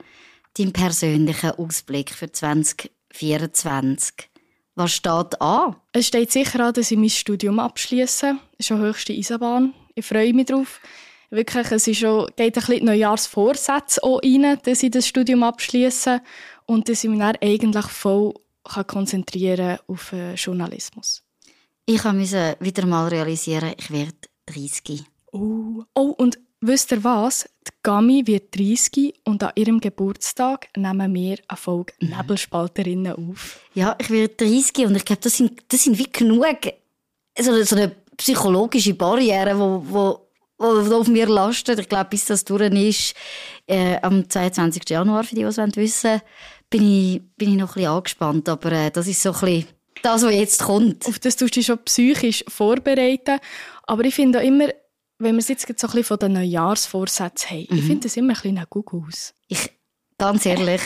dein 0.57 0.73
persönlicher 0.73 1.59
Ausblick 1.59 2.11
für 2.11 2.31
2024. 2.31 4.29
Was 4.75 4.93
steht 4.93 5.41
an? 5.41 5.75
Es 5.91 6.07
steht 6.07 6.31
sicher 6.31 6.59
an, 6.61 6.73
dass 6.73 6.91
ich 6.91 6.97
mein 6.97 7.09
Studium 7.09 7.59
abschließe. 7.59 8.35
Das 8.35 8.59
ist 8.59 8.67
schon 8.67 8.79
höchste 8.79 9.13
Eisenbahn. 9.13 9.73
Ich 9.95 10.05
freue 10.05 10.33
mich 10.33 10.45
darauf. 10.45 10.79
Wirklich, 11.31 11.71
es 11.71 11.87
ist 11.87 11.99
schon, 11.99 12.27
geht 12.35 12.57
ein 12.57 12.65
bisschen 12.65 12.85
Neujahrsvorsätze 12.85 14.03
auch 14.03 14.21
rein, 14.23 14.57
dass 14.63 14.81
ich 14.81 14.91
das 14.91 15.07
Studium 15.07 15.43
abschließe 15.43 16.21
und 16.65 16.89
dass 16.89 17.03
ich 17.03 17.09
mich 17.09 17.19
dann 17.19 17.37
eigentlich 17.41 17.85
voll 17.85 18.33
konzentrieren 18.87 19.77
kann 19.77 19.79
auf 19.87 20.13
äh, 20.13 20.33
Journalismus. 20.35 21.23
Ich 21.91 22.03
musste 22.03 22.55
wieder 22.59 22.85
mal 22.85 23.07
realisieren, 23.07 23.73
ich 23.75 23.89
werde 23.89 24.13
30. 24.45 25.05
Oh, 25.31 25.83
oh 25.95 26.13
und 26.19 26.37
wisst 26.61 26.91
ihr 26.91 27.03
was? 27.03 27.49
Die 27.65 27.71
Gami 27.81 28.27
wird 28.27 28.55
30 28.55 29.15
und 29.23 29.41
an 29.41 29.53
ihrem 29.55 29.79
Geburtstag 29.79 30.67
nehmen 30.77 31.15
wir 31.15 31.39
eine 31.47 31.57
Folge 31.57 31.93
mhm. 31.99 32.09
Nebelspalterinnen 32.09 33.13
auf. 33.13 33.59
Ja, 33.73 33.95
ich 33.99 34.11
werde 34.11 34.35
30 34.35 34.85
und 34.85 34.97
ich 34.97 35.05
glaube, 35.05 35.23
das 35.23 35.37
sind, 35.37 35.63
das 35.67 35.83
sind 35.83 35.97
wie 35.97 36.11
genug 36.11 36.59
so, 37.39 37.63
so 37.63 37.75
eine 37.75 37.95
psychologische 38.17 38.93
Barriere, 38.93 39.57
wo, 39.57 39.83
wo, 39.83 40.29
wo 40.59 40.95
auf 40.95 41.07
mir 41.07 41.25
lastet. 41.25 41.79
Ich 41.79 41.89
glaube, 41.89 42.11
bis 42.11 42.25
das 42.25 42.45
durch 42.45 42.71
ist, 42.71 43.15
äh, 43.65 43.99
am 44.03 44.29
22. 44.29 44.87
Januar, 44.87 45.23
für 45.23 45.33
die, 45.33 45.41
die 45.41 45.47
es 45.47 45.57
wissen 45.57 46.11
wollen, 46.11 46.21
bin 46.69 46.83
ich, 46.83 47.21
bin 47.35 47.49
ich 47.49 47.57
noch 47.57 47.69
ein 47.69 47.73
bisschen 47.73 47.89
angespannt. 47.89 48.47
Aber 48.47 48.71
äh, 48.73 48.91
das 48.91 49.07
ist 49.07 49.23
so 49.23 49.31
ein 49.31 49.39
bisschen 49.39 49.78
das, 50.01 50.23
was 50.23 50.33
jetzt 50.33 50.63
kommt. 50.63 51.05
Auf 51.07 51.19
das 51.19 51.35
tust 51.35 51.55
du 51.55 51.59
dich 51.59 51.65
schon 51.65 51.83
psychisch 51.83 52.43
vorbereiten. 52.47 53.39
Aber 53.83 54.03
ich 54.05 54.15
finde 54.15 54.39
auch 54.39 54.43
immer, 54.43 54.69
wenn 55.19 55.35
wir 55.35 55.39
es 55.39 55.49
jetzt 55.49 55.67
so 55.67 55.67
ein 55.67 55.75
bisschen 55.75 56.03
von 56.03 56.19
den 56.19 56.33
Neujahrsvorsätzen 56.33 57.49
haben, 57.49 57.67
mhm. 57.69 57.77
ich 57.77 57.83
finde 57.83 58.03
das 58.03 58.17
immer 58.17 58.33
ein 58.33 58.41
bisschen 58.41 58.65
Gugus. 58.69 59.33
Ich, 59.47 59.69
ganz 60.17 60.45
ehrlich, 60.45 60.81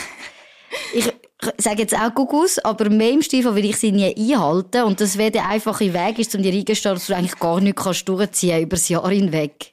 ich 0.92 1.12
sage 1.58 1.82
jetzt 1.82 1.96
auch 1.96 2.14
Gugus, 2.14 2.58
aber 2.58 2.90
mehr 2.90 3.10
im 3.10 3.22
Stil 3.22 3.54
will 3.54 3.64
ich 3.64 3.76
sie 3.76 3.92
nie 3.92 4.14
einhalten. 4.16 4.82
Und 4.82 5.00
das 5.00 5.16
wäre 5.18 5.30
der 5.30 5.48
einfache 5.48 5.92
Weg, 5.92 6.18
ist, 6.18 6.34
um 6.34 6.42
dir 6.42 6.52
eingestehen, 6.52 6.94
dass 6.94 7.06
du 7.06 7.14
eigentlich 7.14 7.38
gar 7.38 7.60
nichts 7.60 7.82
kannst 7.82 8.08
durchziehen 8.08 8.62
über 8.62 8.76
das 8.76 8.88
Jahr 8.88 9.08
hinweg. 9.08 9.70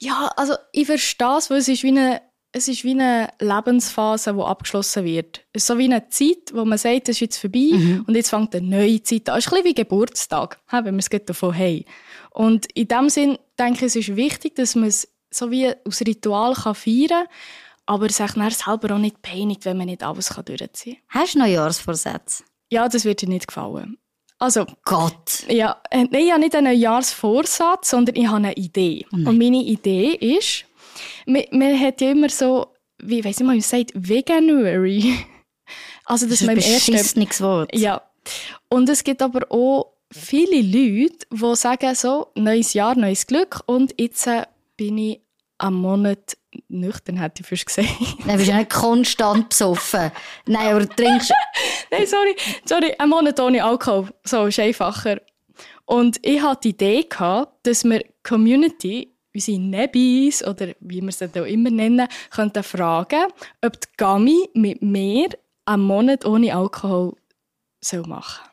Ja, 0.00 0.30
also 0.36 0.54
ich 0.72 0.86
verstehe 0.86 1.36
es, 1.38 1.50
weil 1.50 1.58
es 1.58 1.68
ist 1.68 1.82
wie 1.82 1.88
eine 1.88 2.22
es 2.52 2.68
ist 2.68 2.84
wie 2.84 2.92
eine 2.92 3.30
Lebensphase, 3.40 4.34
die 4.34 4.40
abgeschlossen 4.40 5.04
wird. 5.04 5.40
Es 5.52 5.62
ist 5.62 5.66
so 5.68 5.78
wie 5.78 5.84
eine 5.84 6.08
Zeit, 6.10 6.52
wo 6.52 6.64
man 6.64 6.76
sagt, 6.76 7.08
es 7.08 7.16
ist 7.16 7.20
jetzt 7.20 7.38
vorbei 7.38 7.70
mhm. 7.72 8.04
und 8.06 8.14
jetzt 8.14 8.30
fängt 8.30 8.54
eine 8.54 8.66
neue 8.66 9.02
Zeit 9.02 9.28
an. 9.28 9.38
Es 9.38 9.46
ist 9.46 9.52
ein 9.52 9.56
bisschen 9.56 9.70
wie 9.70 9.74
Geburtstag, 9.74 10.60
wenn 10.70 10.84
wir 10.84 10.98
es 10.98 11.24
davon 11.24 11.56
haben. 11.56 11.84
Und 12.30 12.66
in 12.72 12.88
dem 12.88 13.08
Sinn 13.08 13.38
denke 13.58 13.86
ich, 13.86 13.94
es 13.94 13.96
ist 13.96 14.16
wichtig, 14.16 14.54
dass 14.56 14.74
man 14.74 14.88
es 14.88 15.08
so 15.30 15.50
wie 15.50 15.72
aus 15.86 16.02
Ritual 16.02 16.54
kann 16.54 16.74
feiern 16.74 17.08
kann, 17.08 17.26
aber 17.86 18.08
sich 18.10 18.32
dann 18.32 18.50
selber 18.50 18.94
auch 18.94 18.98
nicht 18.98 19.22
peinigt, 19.22 19.64
wenn 19.64 19.78
man 19.78 19.86
nicht 19.86 20.02
alles 20.02 20.28
durchziehen 20.28 20.98
kann. 21.10 21.22
Hast 21.22 21.34
du 21.34 21.38
Neujahrsvorsätze? 21.38 22.44
Ja, 22.70 22.88
das 22.88 23.04
wird 23.04 23.22
dir 23.22 23.28
nicht 23.28 23.48
gefallen. 23.48 23.96
Also, 24.38 24.66
Gott! 24.84 25.44
Ja, 25.48 25.80
äh, 25.90 26.04
nein, 26.10 26.22
ich 26.22 26.30
habe 26.32 26.40
nicht 26.40 26.56
einen 26.56 26.66
Neujahrsvorsatz, 26.66 27.90
sondern 27.90 28.16
ich 28.16 28.26
habe 28.26 28.38
eine 28.38 28.52
Idee. 28.54 29.06
Oh 29.12 29.16
und 29.28 29.38
meine 29.38 29.62
Idee 29.62 30.14
ist, 30.14 30.64
man, 31.26 31.44
man 31.50 31.78
hat 31.78 32.00
ja 32.00 32.10
immer 32.10 32.28
so, 32.28 32.68
wie 33.02 33.24
weiß 33.24 33.40
ich 33.40 33.46
mal, 33.46 33.52
man 33.52 33.60
sagt, 33.60 33.92
Veganuary. 33.94 35.14
Also, 36.04 36.26
das, 36.26 36.40
das 36.40 36.42
ist 36.42 36.48
ein 36.48 36.56
beschissenes 36.56 37.40
Wort. 37.40 37.74
Ja. 37.74 38.02
Und 38.68 38.88
es 38.88 39.04
gibt 39.04 39.22
aber 39.22 39.50
auch 39.50 39.92
viele 40.12 40.60
Leute, 40.60 41.26
die 41.30 41.56
sagen 41.56 41.94
so, 41.94 42.32
neues 42.34 42.74
Jahr, 42.74 42.96
neues 42.96 43.26
Glück 43.26 43.60
und 43.66 43.94
jetzt 43.98 44.26
äh, 44.26 44.44
bin 44.76 44.98
ich 44.98 45.20
am 45.58 45.74
Monat 45.74 46.36
nüchtern, 46.68 47.18
hätte 47.18 47.42
ich 47.42 47.46
fast 47.46 47.66
gesagt. 47.66 47.88
Nein, 48.26 48.36
bist 48.36 48.48
ja 48.48 48.56
nicht 48.58 48.70
konstant 48.70 49.50
besoffen. 49.50 50.10
Nein, 50.46 50.68
aber 50.68 50.80
du 50.80 50.88
trinkst... 50.88 51.32
Nein, 51.90 52.06
sorry, 52.06 52.34
sorry, 52.64 52.94
ein 52.98 53.08
Monat 53.08 53.38
ohne 53.40 53.64
Alkohol, 53.64 54.08
so 54.24 54.46
ist 54.46 54.58
einfacher. 54.58 55.20
Und 55.84 56.18
ich 56.22 56.42
hatte 56.42 56.60
die 56.62 56.70
Idee, 56.70 57.04
gehabt, 57.04 57.66
dass 57.66 57.84
wir 57.84 58.04
Community 58.22 59.11
unsere 59.34 59.58
Nebis 59.58 60.44
oder 60.44 60.74
wie 60.80 61.00
wir 61.00 61.12
sie 61.12 61.26
auch 61.26 61.46
immer 61.46 61.70
nennen, 61.70 62.08
könnten 62.30 62.62
fragen, 62.62 63.26
ob 63.64 63.80
die 63.80 63.88
Gami 63.96 64.48
mit 64.54 64.82
mir 64.82 65.28
einen 65.64 65.82
Monat 65.82 66.24
ohne 66.24 66.54
Alkohol 66.54 67.14
soll 67.80 68.06
machen. 68.06 68.48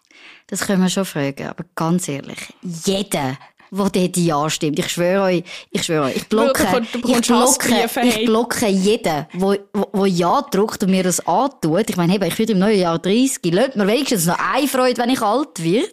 Das 0.47 0.65
können 0.65 0.81
wir 0.81 0.89
schon 0.89 1.05
fragen, 1.05 1.47
aber 1.47 1.65
ganz 1.75 2.07
ehrlich, 2.07 2.53
jeder, 2.61 3.37
der 3.71 3.87
dort 3.87 4.17
Ja 4.17 4.49
stimmt, 4.49 4.79
ich 4.79 4.89
schwöre 4.89 5.23
euch, 5.23 5.43
ich 5.71 5.83
schwöre 5.83 6.05
euch, 6.05 6.17
ich 6.17 6.27
blocke, 6.27 6.81
ich 6.93 7.27
blocke, 7.27 7.89
ich 8.03 8.25
blocke 8.25 8.67
jeden, 8.67 9.25
der 9.33 10.07
Ja 10.07 10.41
drückt 10.41 10.83
und 10.83 10.91
mir 10.91 11.03
das 11.03 11.25
antut. 11.27 11.89
Ich 11.89 11.97
meine, 11.97 12.15
ich 12.15 12.39
werde 12.39 12.53
im 12.53 12.59
neuen 12.59 12.79
Jahr 12.79 12.99
30, 12.99 13.39
lasst 13.51 13.75
mir 13.75 13.87
wenigstens 13.87 14.25
noch 14.25 14.39
eine 14.39 14.67
Freude, 14.67 15.01
wenn 15.01 15.09
ich 15.09 15.21
alt 15.21 15.63
werde. 15.63 15.89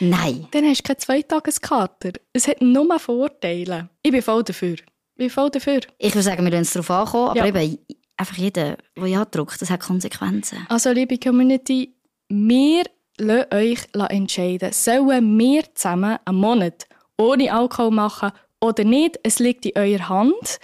Nein. 0.00 0.46
Dann 0.50 0.64
hast 0.64 0.78
du 0.78 0.82
keine 0.84 0.98
Zweitageskater. 0.98 2.12
Es 2.32 2.48
hat 2.48 2.60
nur 2.60 2.98
Vorteile. 2.98 3.88
Ich 4.02 4.12
bin 4.12 4.22
voll 4.22 4.42
dafür. 4.44 4.74
Ich 4.74 5.16
bin 5.16 5.30
voll 5.30 5.50
dafür. 5.50 5.80
Ich 5.98 6.14
würde 6.14 6.22
sagen, 6.22 6.44
wir 6.44 6.50
lassen 6.50 6.62
es 6.62 6.72
darauf 6.72 6.90
ankommen, 6.90 7.30
aber 7.30 7.60
ja. 7.60 7.62
eben, 7.62 7.78
einfach 8.16 8.36
jeder, 8.36 8.76
der 8.96 9.06
Ja 9.06 9.24
drückt, 9.24 9.60
das 9.60 9.70
hat 9.70 9.80
Konsequenzen. 9.80 10.66
Also, 10.68 10.90
liebe 10.92 11.18
Community, 11.18 11.94
wir 12.28 12.84
lassen 13.18 13.52
euch 13.52 13.78
entscheiden. 14.10 14.72
Sollen 14.72 15.38
wir 15.38 15.64
zusammen 15.74 16.18
einen 16.24 16.38
Monat 16.38 16.86
ohne 17.18 17.52
Alkohol 17.52 17.90
machen 17.90 18.32
oder 18.60 18.84
nicht? 18.84 19.18
Es 19.22 19.38
liegt 19.38 19.66
in 19.66 19.76
eurer 19.76 20.08
Hand. 20.08 20.58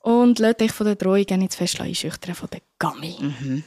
Und 0.00 0.38
lasst 0.38 0.62
euch 0.62 0.72
von 0.72 0.86
der 0.86 0.96
Drohung 0.96 1.26
nicht 1.28 1.54
fest 1.54 1.80
einschüchtern 1.80 2.34
von 2.34 2.48
der 2.50 2.62
Gummi. 2.78 3.16
Mhm. 3.20 3.64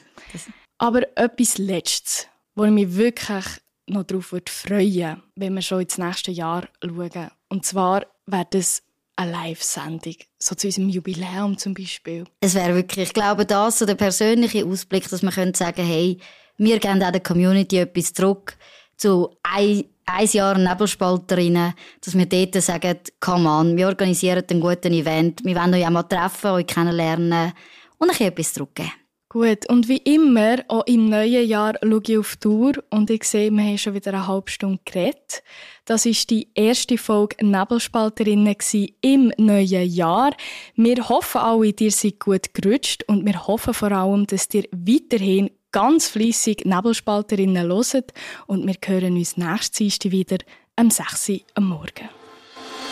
Aber 0.80 1.04
etwas 1.16 1.60
Letztes, 1.60 2.28
wo 2.56 2.66
ich 2.66 2.72
mich 2.72 2.96
wirklich 2.96 3.46
noch 3.88 4.04
darauf 4.04 4.32
würde 4.32 4.52
freuen 4.52 5.22
wenn 5.36 5.54
wir 5.54 5.62
schon 5.62 5.82
ins 5.82 5.98
nächste 5.98 6.32
Jahr 6.32 6.68
schauen. 6.84 7.30
Und 7.50 7.66
zwar 7.66 8.06
wäre 8.26 8.48
das 8.50 8.82
eine 9.16 9.32
Live-Sendung, 9.32 10.16
so 10.40 10.56
zu 10.56 10.68
unserem 10.68 10.90
Jubiläum 10.90 11.58
zum 11.58 11.74
Beispiel. 11.74 12.26
Es 12.40 12.56
wäre 12.56 12.74
wirklich, 12.74 13.10
ich 13.10 13.14
glaube, 13.14 13.46
das 13.46 13.80
so 13.80 13.86
der 13.86 13.96
persönliche 13.96 14.66
Ausblick, 14.66 15.08
dass 15.10 15.22
man 15.22 15.34
könnte 15.34 15.58
sagen, 15.58 15.86
hey, 15.86 16.18
wir 16.58 16.80
geben 16.80 17.04
auch 17.04 17.12
der 17.12 17.22
Community 17.22 17.78
etwas 17.78 18.14
zurück 18.14 18.58
zu 18.98 19.36
ein, 19.44 19.86
ein 20.06 20.28
Jahr 20.28 20.58
Nebelspalterinnen, 20.58 21.74
dass 22.04 22.18
wir 22.18 22.26
dort 22.26 22.62
sagen, 22.62 23.00
come 23.20 23.50
on, 23.50 23.78
wir 23.78 23.88
organisieren 23.88 24.44
einen 24.50 24.62
guten 24.62 24.94
Event, 24.94 25.44
wir 25.44 25.56
wollen 25.56 25.74
euch 25.74 25.86
auch 25.86 25.92
mal 25.92 26.04
treffen, 26.04 26.52
euch 26.52 26.68
kennenlernen 26.68 27.54
und 27.98 28.10
euch 28.10 28.22
etwas 28.22 28.54
zurückgeben. 28.54 28.92
Gut, 29.34 29.68
und 29.68 29.88
wie 29.88 29.98
immer, 29.98 30.58
auch 30.68 30.86
im 30.86 31.10
neuen 31.10 31.48
Jahr 31.48 31.74
schaue 31.82 32.02
ich 32.06 32.18
auf 32.20 32.36
die 32.36 32.48
Uhr 32.48 32.74
und 32.92 33.10
ich 33.10 33.24
sehe, 33.24 33.50
wir 33.50 33.64
haben 33.64 33.80
schon 33.80 33.96
wieder 33.96 34.14
eine 34.14 34.28
halbe 34.28 34.52
Stunde 34.52 34.80
geredet. 34.86 35.42
Das 35.86 36.06
ist 36.06 36.30
die 36.30 36.50
erste 36.54 37.00
Folge 37.00 37.44
Nebelspalterinnen 37.44 38.56
im 39.02 39.34
neuen 39.38 39.90
Jahr. 39.90 40.36
Wir 40.76 41.10
hoffen 41.10 41.42
alle, 41.42 41.74
ihr 41.80 41.90
seid 41.90 42.20
gut 42.20 42.54
gerutscht 42.54 43.06
und 43.08 43.26
wir 43.26 43.48
hoffen 43.48 43.74
vor 43.74 43.92
allem, 43.92 44.28
dass 44.28 44.48
ihr 44.54 44.66
weiterhin 44.72 45.50
ganz 45.74 46.08
fließig 46.08 46.64
Nebelspalterinnen 46.64 47.68
hört 47.68 48.14
und 48.48 48.66
wir 48.66 48.76
hören 48.86 49.18
uns 49.18 49.36
nächstes 49.36 49.72
Dienstag 49.72 50.12
wieder 50.12 50.38
am 50.78 50.90
6 50.90 51.30
Uhr 51.30 51.40
am 51.56 51.68
Morgen. 51.68 52.10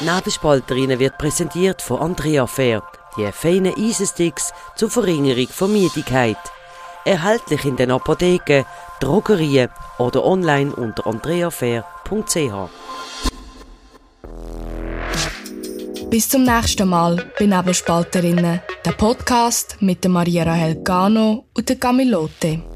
Nebelspalterinnen 0.01 0.99
wird 0.99 1.17
präsentiert 1.17 1.81
von 1.81 1.99
Andrea 1.99 2.45
Fair 2.45 2.83
die 3.17 3.31
feinen 3.31 3.73
Eisensticks 3.75 4.53
zur 4.75 4.89
Verringerung 4.89 5.47
von 5.47 5.71
Müdigkeit. 5.71 6.37
Erhältlich 7.05 7.65
in 7.65 7.75
den 7.75 7.91
Apotheken, 7.91 8.65
Drogerien 8.99 9.69
oder 9.97 10.23
online 10.23 10.73
unter 10.73 11.07
andreafair.ch. 11.07 12.69
Bis 16.09 16.29
zum 16.29 16.43
nächsten 16.43 16.89
Mal 16.89 17.31
bei 17.39 17.45
Nebelspalterinnen, 17.45 18.61
der 18.85 18.91
Podcast 18.91 19.77
mit 19.79 20.03
der 20.03 20.11
Maria 20.11 20.43
Rahel 20.43 20.75
Gano 20.83 21.45
und 21.53 21.69
der 21.69 21.77
Camilote. 21.77 22.70